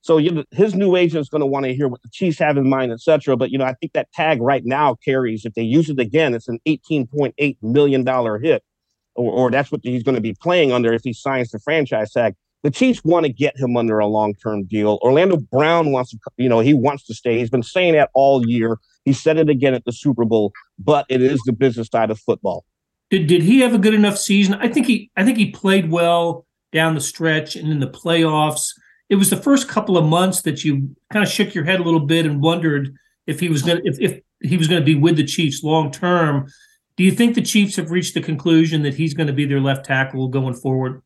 So 0.00 0.16
you 0.16 0.30
know, 0.30 0.44
his 0.50 0.74
new 0.74 0.96
agent 0.96 1.20
is 1.20 1.28
going 1.28 1.42
to 1.42 1.46
want 1.46 1.66
to 1.66 1.74
hear 1.74 1.88
what 1.88 2.00
the 2.00 2.08
Chiefs 2.10 2.38
have 2.38 2.56
in 2.56 2.66
mind, 2.66 2.90
et 2.90 3.00
cetera. 3.00 3.36
But 3.36 3.50
you 3.50 3.58
know, 3.58 3.66
I 3.66 3.74
think 3.74 3.92
that 3.92 4.10
tag 4.12 4.40
right 4.40 4.62
now 4.64 4.96
carries. 5.04 5.44
If 5.44 5.52
they 5.52 5.62
use 5.62 5.90
it 5.90 6.00
again, 6.00 6.32
it's 6.32 6.48
an 6.48 6.58
eighteen 6.64 7.06
point 7.06 7.34
eight 7.36 7.58
million 7.60 8.02
dollar 8.02 8.38
hit, 8.38 8.62
or, 9.14 9.30
or 9.30 9.50
that's 9.50 9.70
what 9.70 9.82
he's 9.82 10.02
going 10.02 10.14
to 10.14 10.22
be 10.22 10.34
playing 10.40 10.72
under 10.72 10.94
if 10.94 11.02
he 11.04 11.12
signs 11.12 11.50
the 11.50 11.58
franchise 11.58 12.12
tag. 12.12 12.34
The 12.62 12.70
Chiefs 12.70 13.04
want 13.04 13.26
to 13.26 13.32
get 13.32 13.56
him 13.58 13.76
under 13.76 13.98
a 13.98 14.06
long 14.06 14.34
term 14.34 14.64
deal. 14.64 14.98
Orlando 15.02 15.36
Brown 15.36 15.92
wants 15.92 16.12
to, 16.12 16.18
you 16.38 16.48
know, 16.48 16.60
he 16.60 16.72
wants 16.72 17.04
to 17.04 17.14
stay. 17.14 17.38
He's 17.38 17.50
been 17.50 17.62
saying 17.62 17.92
that 17.92 18.08
all 18.14 18.48
year. 18.48 18.78
He 19.08 19.14
said 19.14 19.38
it 19.38 19.48
again 19.48 19.72
at 19.72 19.86
the 19.86 19.92
Super 19.92 20.26
Bowl. 20.26 20.52
But 20.78 21.06
it 21.08 21.22
is 21.22 21.40
the 21.46 21.52
business 21.54 21.88
side 21.88 22.10
of 22.10 22.18
football. 22.20 22.66
Did 23.08 23.26
did 23.26 23.42
he 23.42 23.60
have 23.60 23.72
a 23.72 23.78
good 23.78 23.94
enough 23.94 24.18
season? 24.18 24.54
I 24.54 24.68
think 24.68 24.86
he 24.86 25.10
I 25.16 25.24
think 25.24 25.38
he 25.38 25.50
played 25.50 25.90
well 25.90 26.46
down 26.72 26.94
the 26.94 27.00
stretch 27.00 27.56
and 27.56 27.72
in 27.72 27.80
the 27.80 27.88
playoffs. 27.88 28.68
It 29.08 29.14
was 29.14 29.30
the 29.30 29.38
first 29.38 29.66
couple 29.66 29.96
of 29.96 30.04
months 30.04 30.42
that 30.42 30.62
you 30.62 30.94
kind 31.10 31.24
of 31.24 31.32
shook 31.32 31.54
your 31.54 31.64
head 31.64 31.80
a 31.80 31.82
little 31.82 32.04
bit 32.04 32.26
and 32.26 32.42
wondered 32.42 32.94
if 33.26 33.40
he 33.40 33.48
was 33.48 33.62
going 33.62 33.78
to 33.78 33.88
if, 33.88 33.98
if 33.98 34.20
he 34.42 34.58
was 34.58 34.68
going 34.68 34.82
to 34.82 34.84
be 34.84 34.94
with 34.94 35.16
the 35.16 35.24
Chiefs 35.24 35.62
long 35.62 35.90
term. 35.90 36.46
Do 36.96 37.04
you 37.04 37.12
think 37.12 37.34
the 37.34 37.42
Chiefs 37.42 37.76
have 37.76 37.90
reached 37.90 38.12
the 38.12 38.20
conclusion 38.20 38.82
that 38.82 38.92
he's 38.92 39.14
going 39.14 39.28
to 39.28 39.32
be 39.32 39.46
their 39.46 39.60
left 39.60 39.86
tackle 39.86 40.28
going 40.28 40.54
forward? 40.54 41.00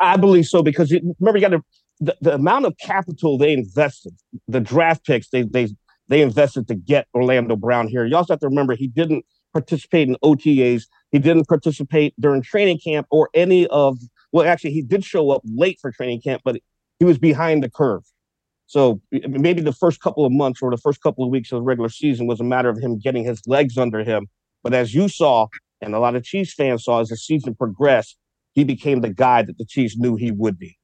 I 0.00 0.18
believe 0.18 0.44
so 0.44 0.62
because 0.62 0.92
remember 0.92 1.38
you 1.38 1.40
got 1.40 1.56
to 1.56 1.64
the, 2.00 2.16
the 2.20 2.34
amount 2.34 2.66
of 2.66 2.76
capital 2.76 3.38
they 3.38 3.54
invested, 3.54 4.12
the 4.48 4.60
draft 4.60 5.06
picks 5.06 5.30
they 5.30 5.44
they 5.44 5.68
they 6.08 6.22
invested 6.22 6.68
to 6.68 6.74
get 6.74 7.06
Orlando 7.14 7.56
Brown 7.56 7.88
here. 7.88 8.04
You 8.04 8.16
also 8.16 8.32
have 8.32 8.40
to 8.40 8.48
remember 8.48 8.74
he 8.74 8.88
didn't 8.88 9.24
participate 9.52 10.08
in 10.08 10.16
OTAs. 10.22 10.84
He 11.10 11.18
didn't 11.18 11.48
participate 11.48 12.14
during 12.20 12.42
training 12.42 12.80
camp 12.84 13.06
or 13.10 13.30
any 13.34 13.66
of 13.68 13.98
well, 14.32 14.46
actually, 14.46 14.72
he 14.72 14.82
did 14.82 15.04
show 15.04 15.30
up 15.30 15.42
late 15.44 15.78
for 15.80 15.90
training 15.90 16.20
camp, 16.20 16.42
but 16.44 16.60
he 16.98 17.04
was 17.04 17.18
behind 17.18 17.62
the 17.62 17.70
curve. 17.70 18.02
So 18.66 19.00
maybe 19.10 19.62
the 19.62 19.72
first 19.72 20.00
couple 20.00 20.26
of 20.26 20.32
months 20.32 20.60
or 20.60 20.70
the 20.70 20.76
first 20.76 21.00
couple 21.00 21.24
of 21.24 21.30
weeks 21.30 21.52
of 21.52 21.60
the 21.60 21.62
regular 21.62 21.88
season 21.88 22.26
was 22.26 22.40
a 22.40 22.44
matter 22.44 22.68
of 22.68 22.78
him 22.78 22.98
getting 22.98 23.24
his 23.24 23.40
legs 23.46 23.78
under 23.78 24.04
him. 24.04 24.28
But 24.62 24.74
as 24.74 24.94
you 24.94 25.08
saw, 25.08 25.46
and 25.80 25.94
a 25.94 25.98
lot 25.98 26.16
of 26.16 26.24
Chiefs 26.24 26.52
fans 26.52 26.84
saw 26.84 27.00
as 27.00 27.08
the 27.08 27.16
season 27.16 27.54
progressed, 27.54 28.18
he 28.52 28.64
became 28.64 29.00
the 29.00 29.12
guy 29.12 29.42
that 29.42 29.56
the 29.56 29.64
Chiefs 29.64 29.96
knew 29.96 30.16
he 30.16 30.30
would 30.30 30.58
be. 30.58 30.76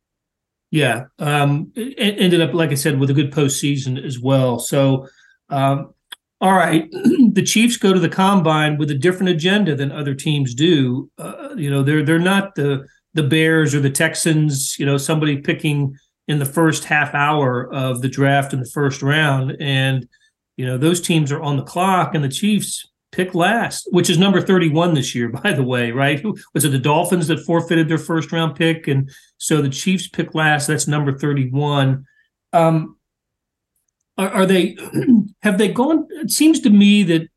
Yeah, 0.75 1.05
um, 1.21 1.71
it 1.77 2.17
ended 2.19 2.41
up 2.41 2.53
like 2.53 2.71
I 2.71 2.75
said 2.75 2.99
with 2.99 3.09
a 3.09 3.15
good 3.15 3.31
postseason 3.31 4.05
as 4.05 4.19
well. 4.19 4.59
So, 4.59 5.07
um, 5.49 5.95
all 6.41 6.55
right, 6.55 6.91
the 6.93 7.45
Chiefs 7.47 7.77
go 7.77 7.93
to 7.93 8.01
the 8.01 8.09
combine 8.09 8.77
with 8.77 8.91
a 8.91 8.97
different 8.97 9.29
agenda 9.29 9.77
than 9.77 9.93
other 9.93 10.17
teams 10.17 10.53
do. 10.53 11.09
Uh, 11.17 11.51
you 11.57 11.71
know, 11.71 11.85
they're 11.85 12.03
they're 12.03 12.19
not 12.19 12.57
the 12.57 12.85
the 13.13 13.23
Bears 13.23 13.73
or 13.73 13.79
the 13.79 13.89
Texans, 13.89 14.77
you 14.77 14.85
know, 14.85 14.97
somebody 14.97 15.37
picking 15.37 15.97
in 16.27 16.41
the 16.41 16.45
first 16.45 16.83
half 16.83 17.15
hour 17.15 17.73
of 17.73 18.03
the 18.03 18.09
draft 18.09 18.53
in 18.53 18.59
the 18.59 18.71
first 18.71 19.01
round. 19.01 19.57
And, 19.61 20.09
you 20.57 20.67
know, 20.67 20.77
those 20.77 21.01
teams 21.01 21.31
are 21.31 21.41
on 21.41 21.57
the 21.57 21.63
clock 21.63 22.17
and 22.17 22.25
the 22.25 22.29
Chiefs 22.29 22.85
pick 23.15 23.35
last, 23.35 23.89
which 23.91 24.11
is 24.11 24.19
number 24.19 24.41
31 24.41 24.95
this 24.95 25.15
year, 25.15 25.29
by 25.43 25.53
the 25.53 25.63
way, 25.63 25.91
right? 25.91 26.23
Was 26.53 26.65
it 26.65 26.71
the 26.71 26.79
Dolphins 26.79 27.29
that 27.29 27.45
forfeited 27.45 27.89
their 27.89 27.99
first 27.99 28.33
round 28.33 28.57
pick? 28.57 28.89
And 28.89 29.11
so 29.39 29.63
the 29.63 29.69
Chiefs 29.69 30.09
pick 30.09 30.35
last. 30.35 30.67
That's 30.67 30.89
number 30.89 31.17
31. 31.17 32.05
Um, 32.53 32.97
are, 34.17 34.29
are 34.29 34.47
they, 34.47 34.77
have 35.43 35.59
they 35.59 35.69
gone? 35.69 36.07
It 36.11 36.31
seems 36.31 36.61
to 36.61 36.71
me 36.71 37.03
that 37.05 37.29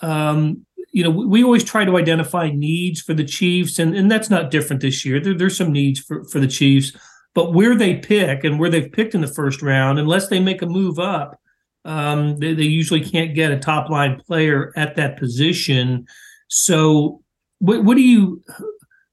um, 0.00 0.66
you 0.96 1.04
know, 1.04 1.10
we 1.10 1.44
always 1.44 1.62
try 1.62 1.84
to 1.84 1.98
identify 1.98 2.50
needs 2.50 3.02
for 3.02 3.12
the 3.12 3.22
Chiefs, 3.22 3.78
and, 3.78 3.94
and 3.94 4.10
that's 4.10 4.30
not 4.30 4.50
different 4.50 4.80
this 4.80 5.04
year. 5.04 5.20
There, 5.20 5.34
there's 5.34 5.56
some 5.56 5.70
needs 5.70 6.00
for, 6.00 6.24
for 6.24 6.40
the 6.40 6.46
Chiefs, 6.46 6.92
but 7.34 7.52
where 7.52 7.74
they 7.74 7.96
pick 7.96 8.44
and 8.44 8.58
where 8.58 8.70
they've 8.70 8.90
picked 8.90 9.14
in 9.14 9.20
the 9.20 9.26
first 9.26 9.60
round, 9.60 9.98
unless 9.98 10.28
they 10.28 10.40
make 10.40 10.62
a 10.62 10.66
move 10.66 10.98
up, 10.98 11.38
um, 11.86 12.38
they, 12.38 12.54
they 12.54 12.64
usually 12.64 13.00
can't 13.00 13.34
get 13.34 13.52
a 13.52 13.58
top 13.58 13.88
line 13.88 14.20
player 14.26 14.72
at 14.76 14.96
that 14.96 15.18
position. 15.18 16.06
So, 16.48 17.22
what, 17.58 17.84
what 17.84 17.96
do 17.96 18.02
you, 18.02 18.42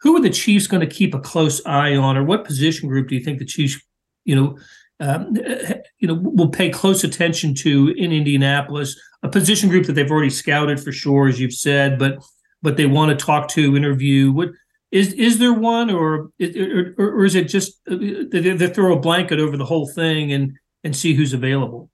who 0.01 0.17
are 0.17 0.21
the 0.21 0.29
Chiefs 0.29 0.67
going 0.67 0.81
to 0.81 0.95
keep 0.95 1.13
a 1.13 1.19
close 1.19 1.65
eye 1.65 1.95
on, 1.95 2.17
or 2.17 2.23
what 2.23 2.45
position 2.45 2.89
group 2.89 3.07
do 3.07 3.15
you 3.15 3.23
think 3.23 3.39
the 3.39 3.45
Chiefs, 3.45 3.81
you 4.25 4.35
know, 4.35 4.57
um, 4.99 5.35
you 5.99 6.07
know, 6.07 6.15
will 6.15 6.49
pay 6.49 6.69
close 6.69 7.03
attention 7.03 7.55
to 7.55 7.93
in 7.97 8.11
Indianapolis? 8.11 8.95
a 9.23 9.29
position 9.29 9.69
group 9.69 9.87
that 9.87 9.93
they've 9.93 10.11
already 10.11 10.29
scouted 10.29 10.79
for 10.79 10.91
sure, 10.91 11.27
as 11.27 11.39
you've 11.39 11.53
said, 11.53 11.97
but 11.97 12.19
but 12.61 12.77
they 12.77 12.85
want 12.85 13.17
to 13.17 13.25
talk 13.25 13.47
to, 13.49 13.75
interview. 13.75 14.31
What 14.31 14.49
is 14.91 15.13
is 15.13 15.39
there 15.39 15.53
one, 15.53 15.89
or 15.89 16.29
or, 16.39 16.93
or 16.97 17.25
is 17.25 17.35
it 17.35 17.45
just 17.45 17.79
uh, 17.89 17.95
they, 17.95 18.41
they 18.41 18.67
throw 18.67 18.95
a 18.95 18.99
blanket 18.99 19.39
over 19.39 19.57
the 19.57 19.65
whole 19.65 19.87
thing 19.87 20.31
and 20.33 20.53
and 20.83 20.95
see 20.95 21.13
who's 21.13 21.33
available? 21.33 21.89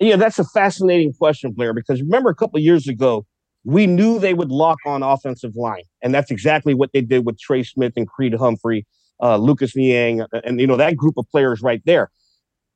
Yeah, 0.00 0.16
that's 0.16 0.38
a 0.38 0.44
fascinating 0.44 1.12
question, 1.12 1.52
Blair. 1.52 1.74
Because 1.74 2.00
remember, 2.00 2.30
a 2.30 2.34
couple 2.34 2.58
years 2.58 2.88
ago, 2.88 3.26
we 3.64 3.86
knew 3.86 4.18
they 4.18 4.32
would 4.34 4.50
lock 4.50 4.78
on 4.86 5.02
offensive 5.02 5.54
line, 5.54 5.82
and 6.02 6.14
that's 6.14 6.30
exactly 6.30 6.72
what 6.72 6.90
they 6.92 7.02
did 7.02 7.26
with 7.26 7.38
Trey 7.38 7.62
Smith 7.62 7.92
and 7.96 8.08
Creed 8.08 8.34
Humphrey, 8.34 8.86
uh, 9.22 9.36
Lucas 9.36 9.76
Niang, 9.76 10.22
and 10.32 10.58
you 10.58 10.66
know 10.66 10.78
that 10.78 10.96
group 10.96 11.18
of 11.18 11.28
players 11.30 11.60
right 11.60 11.82
there. 11.84 12.10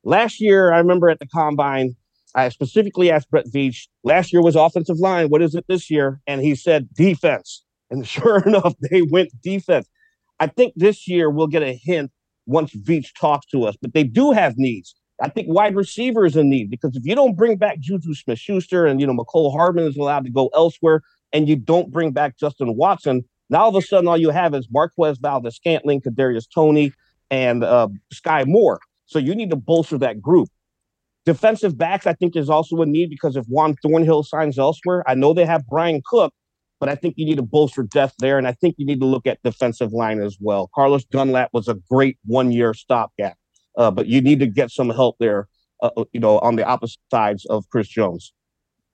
Last 0.04 0.38
year, 0.38 0.70
I 0.70 0.78
remember 0.78 1.08
at 1.08 1.18
the 1.18 1.26
combine, 1.26 1.96
I 2.34 2.50
specifically 2.50 3.10
asked 3.10 3.30
Brett 3.30 3.46
Veach, 3.46 3.88
last 4.02 4.32
year 4.32 4.42
was 4.42 4.54
offensive 4.56 4.98
line. 4.98 5.28
What 5.28 5.40
is 5.40 5.54
it 5.54 5.64
this 5.66 5.90
year? 5.90 6.20
And 6.26 6.42
he 6.42 6.54
said 6.54 6.92
defense. 6.92 7.64
And 7.90 8.06
sure 8.16 8.42
enough, 8.46 8.74
they 8.90 9.00
went 9.00 9.30
defense. 9.42 9.88
I 10.40 10.48
think 10.48 10.74
this 10.76 11.08
year 11.08 11.30
we'll 11.30 11.46
get 11.46 11.62
a 11.62 11.72
hint 11.72 12.10
once 12.44 12.74
Veach 12.74 13.08
talks 13.18 13.46
to 13.46 13.64
us, 13.64 13.76
but 13.80 13.94
they 13.94 14.04
do 14.04 14.32
have 14.32 14.54
needs. 14.58 14.94
I 15.20 15.28
think 15.28 15.48
wide 15.48 15.76
receiver 15.76 16.26
is 16.26 16.36
a 16.36 16.42
need 16.42 16.70
because 16.70 16.96
if 16.96 17.04
you 17.04 17.14
don't 17.14 17.36
bring 17.36 17.56
back 17.56 17.78
Juju 17.78 18.14
Smith 18.14 18.38
Schuster 18.38 18.86
and, 18.86 19.00
you 19.00 19.06
know, 19.06 19.14
Mecole 19.14 19.52
Hardman 19.52 19.84
is 19.84 19.96
allowed 19.96 20.24
to 20.24 20.30
go 20.30 20.50
elsewhere 20.54 21.02
and 21.32 21.48
you 21.48 21.56
don't 21.56 21.92
bring 21.92 22.10
back 22.10 22.36
Justin 22.36 22.74
Watson, 22.76 23.24
now 23.48 23.62
all 23.62 23.68
of 23.68 23.76
a 23.76 23.86
sudden 23.86 24.08
all 24.08 24.16
you 24.16 24.30
have 24.30 24.54
is 24.54 24.68
Marquez 24.70 25.18
Valdes 25.18 25.54
Scantling, 25.54 26.00
Kadarius 26.00 26.46
Toney, 26.52 26.92
and 27.30 27.62
uh, 27.62 27.88
Skyy 28.12 28.46
Moore. 28.46 28.80
So 29.06 29.18
you 29.18 29.34
need 29.34 29.50
to 29.50 29.56
bolster 29.56 29.98
that 29.98 30.20
group. 30.20 30.48
Defensive 31.24 31.78
backs, 31.78 32.06
I 32.06 32.12
think, 32.12 32.36
is 32.36 32.50
also 32.50 32.82
a 32.82 32.86
need 32.86 33.08
because 33.08 33.36
if 33.36 33.46
Juan 33.46 33.76
Thornhill 33.76 34.24
signs 34.24 34.58
elsewhere, 34.58 35.02
I 35.06 35.14
know 35.14 35.32
they 35.32 35.46
have 35.46 35.66
Bryan 35.66 36.02
Cook, 36.04 36.34
but 36.80 36.88
I 36.88 36.96
think 36.96 37.14
you 37.16 37.24
need 37.24 37.36
to 37.36 37.42
bolster 37.42 37.82
depth 37.82 38.14
there. 38.18 38.36
And 38.36 38.46
I 38.46 38.52
think 38.52 38.74
you 38.78 38.84
need 38.84 39.00
to 39.00 39.06
look 39.06 39.26
at 39.26 39.38
defensive 39.42 39.92
line 39.92 40.20
as 40.20 40.36
well. 40.40 40.70
Carlos 40.74 41.04
Dunlap 41.04 41.50
was 41.52 41.68
a 41.68 41.76
great 41.90 42.18
one 42.26 42.52
year 42.52 42.74
stopgap, 42.74 43.36
uh, 43.76 43.90
but 43.90 44.06
you 44.06 44.20
need 44.20 44.40
to 44.40 44.46
get 44.46 44.70
some 44.70 44.90
help 44.90 45.16
there, 45.18 45.48
uh, 45.82 45.90
uh, 45.96 46.04
you 46.12 46.20
know, 46.20 46.38
on 46.40 46.56
the 46.56 46.64
opposite 46.64 47.00
sides 47.10 47.44
of 47.46 47.68
Chris 47.68 47.88
Jones. 47.88 48.32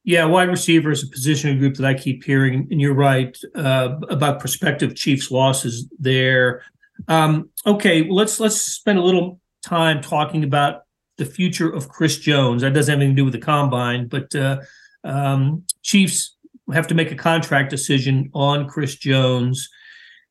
Yeah, 0.03 0.25
wide 0.25 0.49
receiver 0.49 0.91
is 0.91 1.03
a 1.03 1.09
position 1.09 1.59
group 1.59 1.75
that 1.75 1.87
I 1.87 1.95
keep 1.95 2.25
hearing, 2.25 2.67
and 2.71 2.81
you're 2.81 2.95
right 2.95 3.37
uh, 3.55 3.97
about 4.09 4.41
prospective 4.41 4.97
Chiefs 4.97 5.31
losses 5.31 5.89
there. 5.99 6.63
Um, 7.07 7.51
okay, 7.67 8.03
well, 8.03 8.15
let's 8.15 8.41
let's 8.41 8.61
spend 8.61 8.99
a 8.99 9.03
little 9.03 9.41
time 9.63 10.01
talking 10.01 10.43
about 10.43 10.83
the 11.19 11.27
future 11.27 11.71
of 11.71 11.91
Chris 11.91 12.19
Jones. 12.19 12.63
That 12.63 12.73
doesn't 12.73 12.91
have 12.91 12.99
anything 12.99 13.17
to 13.17 13.21
do 13.21 13.25
with 13.25 13.35
the 13.35 13.41
combine, 13.41 14.09
but 14.09 14.35
uh, 14.35 14.61
um, 15.05 15.65
Chiefs 15.83 16.37
have 16.73 16.87
to 16.87 16.95
make 16.95 17.13
a 17.13 17.17
contract 17.17 17.69
decision 17.69 18.31
on 18.33 18.69
Chris 18.69 18.97
Jones, 18.97 19.69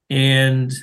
and 0.10 0.74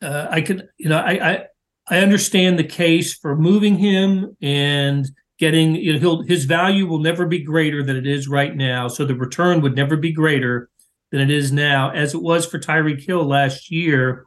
uh, 0.00 0.28
I 0.30 0.40
could, 0.40 0.68
you 0.78 0.88
know, 0.88 0.98
I, 0.98 1.30
I 1.30 1.46
I 1.88 1.98
understand 1.98 2.58
the 2.58 2.64
case 2.64 3.14
for 3.14 3.36
moving 3.36 3.76
him 3.76 4.36
and 4.40 5.06
getting, 5.38 5.74
you 5.74 5.98
know, 5.98 6.22
his 6.22 6.44
value 6.44 6.86
will 6.86 7.00
never 7.00 7.26
be 7.26 7.42
greater 7.42 7.82
than 7.82 7.96
it 7.96 8.06
is 8.06 8.28
right 8.28 8.54
now. 8.54 8.88
So 8.88 9.04
the 9.04 9.14
return 9.14 9.60
would 9.60 9.76
never 9.76 9.96
be 9.96 10.12
greater 10.12 10.70
than 11.10 11.20
it 11.20 11.30
is 11.30 11.52
now, 11.52 11.90
as 11.90 12.14
it 12.14 12.22
was 12.22 12.46
for 12.46 12.58
Tyreek 12.58 13.04
Hill 13.04 13.24
last 13.24 13.70
year 13.70 14.24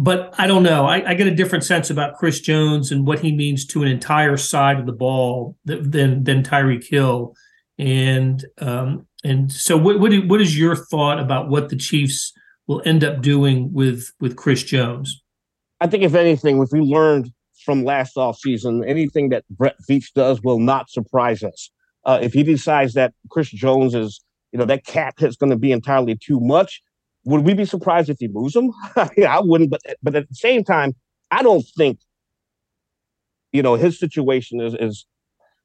but 0.00 0.32
I 0.38 0.46
don't 0.46 0.62
know. 0.62 0.86
I, 0.86 1.10
I, 1.10 1.14
get 1.14 1.26
a 1.26 1.34
different 1.34 1.64
sense 1.64 1.90
about 1.90 2.14
Chris 2.14 2.40
Jones 2.40 2.92
and 2.92 3.04
what 3.04 3.18
he 3.18 3.34
means 3.34 3.66
to 3.66 3.82
an 3.82 3.88
entire 3.88 4.36
side 4.36 4.78
of 4.78 4.86
the 4.86 4.92
ball 4.92 5.56
than 5.64 6.22
than 6.22 6.44
Tyreek 6.44 6.86
Hill. 6.86 7.34
And 7.78 8.44
um, 8.58 9.08
and 9.24 9.50
so, 9.50 9.76
what 9.76 9.98
what, 9.98 10.12
what 10.28 10.40
is 10.40 10.56
your 10.56 10.76
thought 10.76 11.18
about 11.18 11.48
what 11.48 11.68
the 11.68 11.76
Chiefs 11.76 12.32
will 12.68 12.80
end 12.84 13.02
up 13.02 13.22
doing 13.22 13.72
with 13.72 14.12
with 14.20 14.36
Chris 14.36 14.62
Jones? 14.62 15.20
I 15.80 15.86
think 15.86 16.02
if 16.02 16.14
anything, 16.14 16.60
if 16.60 16.70
we 16.72 16.80
learned 16.80 17.30
from 17.64 17.84
last 17.84 18.16
offseason, 18.16 18.88
anything 18.88 19.28
that 19.30 19.44
Brett 19.50 19.76
Veach 19.88 20.12
does 20.14 20.42
will 20.42 20.58
not 20.58 20.90
surprise 20.90 21.42
us. 21.42 21.70
Uh, 22.04 22.18
if 22.22 22.32
he 22.32 22.42
decides 22.42 22.94
that 22.94 23.12
Chris 23.30 23.50
Jones 23.50 23.94
is, 23.94 24.22
you 24.52 24.58
know, 24.58 24.64
that 24.64 24.86
cap 24.86 25.22
is 25.22 25.36
going 25.36 25.50
to 25.50 25.58
be 25.58 25.72
entirely 25.72 26.16
too 26.16 26.40
much, 26.40 26.82
would 27.24 27.44
we 27.44 27.54
be 27.54 27.64
surprised 27.64 28.08
if 28.08 28.16
he 28.18 28.28
moves 28.28 28.56
him? 28.56 28.72
I 28.96 29.40
wouldn't. 29.40 29.70
But 29.70 29.82
but 30.02 30.14
at 30.14 30.28
the 30.28 30.34
same 30.34 30.64
time, 30.64 30.94
I 31.30 31.42
don't 31.42 31.64
think 31.76 31.98
you 33.52 33.62
know 33.62 33.74
his 33.74 33.98
situation 33.98 34.60
is 34.60 34.74
is 34.78 35.06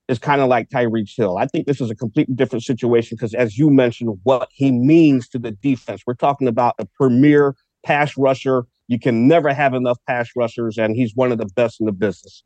is 0.09 0.19
kind 0.19 0.41
of 0.41 0.49
like 0.49 0.69
Tyreek 0.69 1.09
Hill. 1.15 1.37
I 1.37 1.45
think 1.45 1.65
this 1.65 1.79
is 1.79 1.89
a 1.89 1.95
completely 1.95 2.35
different 2.35 2.63
situation 2.63 3.15
because, 3.15 3.33
as 3.33 3.57
you 3.57 3.69
mentioned, 3.69 4.19
what 4.23 4.49
he 4.51 4.71
means 4.71 5.29
to 5.29 5.39
the 5.39 5.51
defense. 5.51 6.01
We're 6.05 6.15
talking 6.15 6.47
about 6.47 6.75
a 6.79 6.85
premier 6.85 7.55
pass 7.85 8.17
rusher. 8.17 8.65
You 8.87 8.99
can 8.99 9.27
never 9.27 9.53
have 9.53 9.73
enough 9.73 9.97
pass 10.07 10.29
rushers, 10.35 10.77
and 10.77 10.95
he's 10.95 11.15
one 11.15 11.31
of 11.31 11.37
the 11.37 11.45
best 11.45 11.79
in 11.79 11.85
the 11.85 11.91
business. 11.91 12.43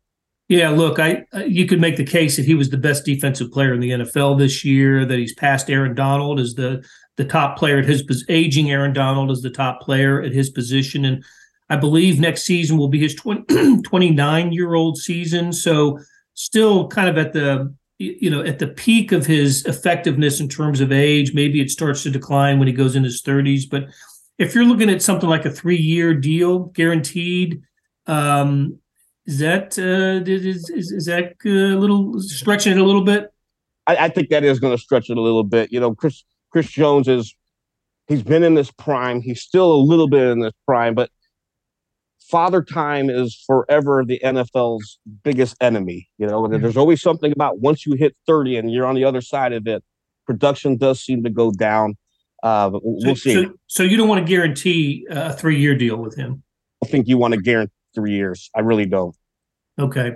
Yeah, 0.50 0.69
look, 0.69 0.97
I 0.97 1.26
uh, 1.34 1.39
you 1.39 1.65
could 1.65 1.82
make 1.82 1.97
the 1.97 2.06
case 2.06 2.38
that 2.38 2.45
he 2.45 2.56
was 2.56 2.69
the 2.69 2.78
best 2.78 3.06
defensive 3.06 3.52
player 3.52 3.73
in 3.73 3.82
the 3.82 3.89
NFL 3.89 4.38
this 4.38 4.63
year. 4.63 5.06
That 5.06 5.19
he's 5.19 5.34
passed 5.34 5.69
Aaron 5.69 5.93
Donald 5.93 6.39
as 6.39 6.56
the 6.56 6.86
the 7.17 7.26
top 7.26 7.58
player 7.58 7.80
at 7.80 7.86
his 7.86 8.26
aging. 8.30 8.71
Aaron 8.71 8.93
Donald 8.93 9.30
is 9.30 9.41
the 9.41 9.50
top 9.50 9.82
player 9.82 10.21
at 10.21 10.32
his 10.32 10.50
position, 10.50 11.04
and 11.04 11.23
I 11.69 11.76
believe 11.76 12.19
next 12.19 12.43
season 12.43 12.78
will 12.78 12.88
be 12.88 13.00
his 13.00 13.15
20, 13.15 13.82
29 13.84 14.54
year 14.54 14.73
old 14.73 14.97
season. 14.97 15.52
So 15.52 16.00
still 16.34 16.88
kind 16.88 17.10
of 17.10 17.17
at 17.17 17.34
the 17.34 17.73
you 17.97 18.30
know 18.30 18.41
at 18.41 18.60
the 18.60 18.67
peak 18.67 19.12
of 19.12 19.26
his 19.26 19.65
effectiveness 19.65 20.39
in 20.39 20.47
terms 20.47 20.80
of 20.80 20.93
age. 20.93 21.34
Maybe 21.34 21.60
it 21.60 21.71
starts 21.71 22.04
to 22.04 22.10
decline 22.10 22.58
when 22.58 22.69
he 22.69 22.73
goes 22.73 22.95
in 22.95 23.04
his 23.04 23.21
30s, 23.21 23.63
but 23.69 23.88
if 24.38 24.54
you're 24.54 24.65
looking 24.65 24.89
at 24.89 25.02
something 25.02 25.30
like 25.30 25.45
a 25.45 25.52
three 25.52 25.78
year 25.78 26.13
deal 26.13 26.60
guaranteed. 26.60 27.62
Um, 28.06 28.80
is 29.26 29.39
that 29.39 29.78
uh, 29.78 30.23
is, 30.30 30.69
is, 30.69 30.91
is 30.91 31.06
that 31.06 31.34
uh, 31.45 31.50
a 31.50 31.78
little 31.78 32.19
stretching 32.21 32.71
it 32.71 32.80
a 32.80 32.84
little 32.84 33.04
bit? 33.04 33.30
I, 33.86 34.06
I 34.06 34.10
think 34.10 34.30
that 34.30 34.43
is 34.43 34.60
going 34.60 34.76
to 34.76 34.82
stretch 34.82 35.10
it 35.10 35.17
a 35.17 35.21
little 35.21 35.43
bit. 35.43 35.71
You 35.71 35.82
know, 35.82 35.93
Chris 35.93 36.23
Chris 36.50 36.69
Jones 36.69 37.10
is 37.10 37.36
he's 38.08 38.23
been 38.23 38.43
in 38.43 38.56
this 38.56 38.71
prime. 38.71 39.21
He's 39.21 39.41
still 39.41 39.73
a 39.73 39.82
little 39.82 40.08
bit 40.08 40.28
in 40.28 40.39
this 40.39 40.54
prime, 40.65 40.95
but 40.95 41.10
father 42.19 42.62
time 42.62 43.10
is 43.10 43.41
forever 43.45 44.04
the 44.06 44.21
NFL's 44.23 45.00
biggest 45.23 45.56
enemy. 45.62 46.10
You 46.17 46.28
know, 46.28 46.43
mm-hmm. 46.43 46.62
there's 46.62 46.78
always 46.78 47.02
something 47.02 47.32
about 47.32 47.60
once 47.60 47.86
you 47.86 47.93
hit 47.93 48.15
30 48.28 48.58
and 48.58 48.71
you're 48.71 48.86
on 48.86 48.95
the 48.95 49.04
other 49.04 49.21
side 49.21 49.54
of 49.54 49.67
it, 49.67 49.84
production 50.26 50.78
does 50.78 51.02
seem 51.02 51.23
to 51.23 51.30
go 51.30 51.52
down. 51.52 51.95
Uh, 52.43 52.69
we'll 52.73 53.15
so, 53.15 53.21
see. 53.21 53.34
So, 53.34 53.54
so, 53.67 53.84
you 53.84 53.97
don't 53.97 54.08
want 54.08 54.26
to 54.26 54.30
guarantee 54.30 55.06
a 55.10 55.34
three 55.34 55.60
year 55.60 55.76
deal 55.76 55.97
with 55.97 56.15
him? 56.15 56.43
I 56.84 56.88
think 56.88 57.08
you 57.08 57.17
want 57.17 57.34
to 57.34 57.41
guarantee 57.41 57.73
three 57.95 58.13
years. 58.13 58.50
I 58.56 58.60
really 58.60 58.86
don't. 58.86 59.15
Okay. 59.80 60.13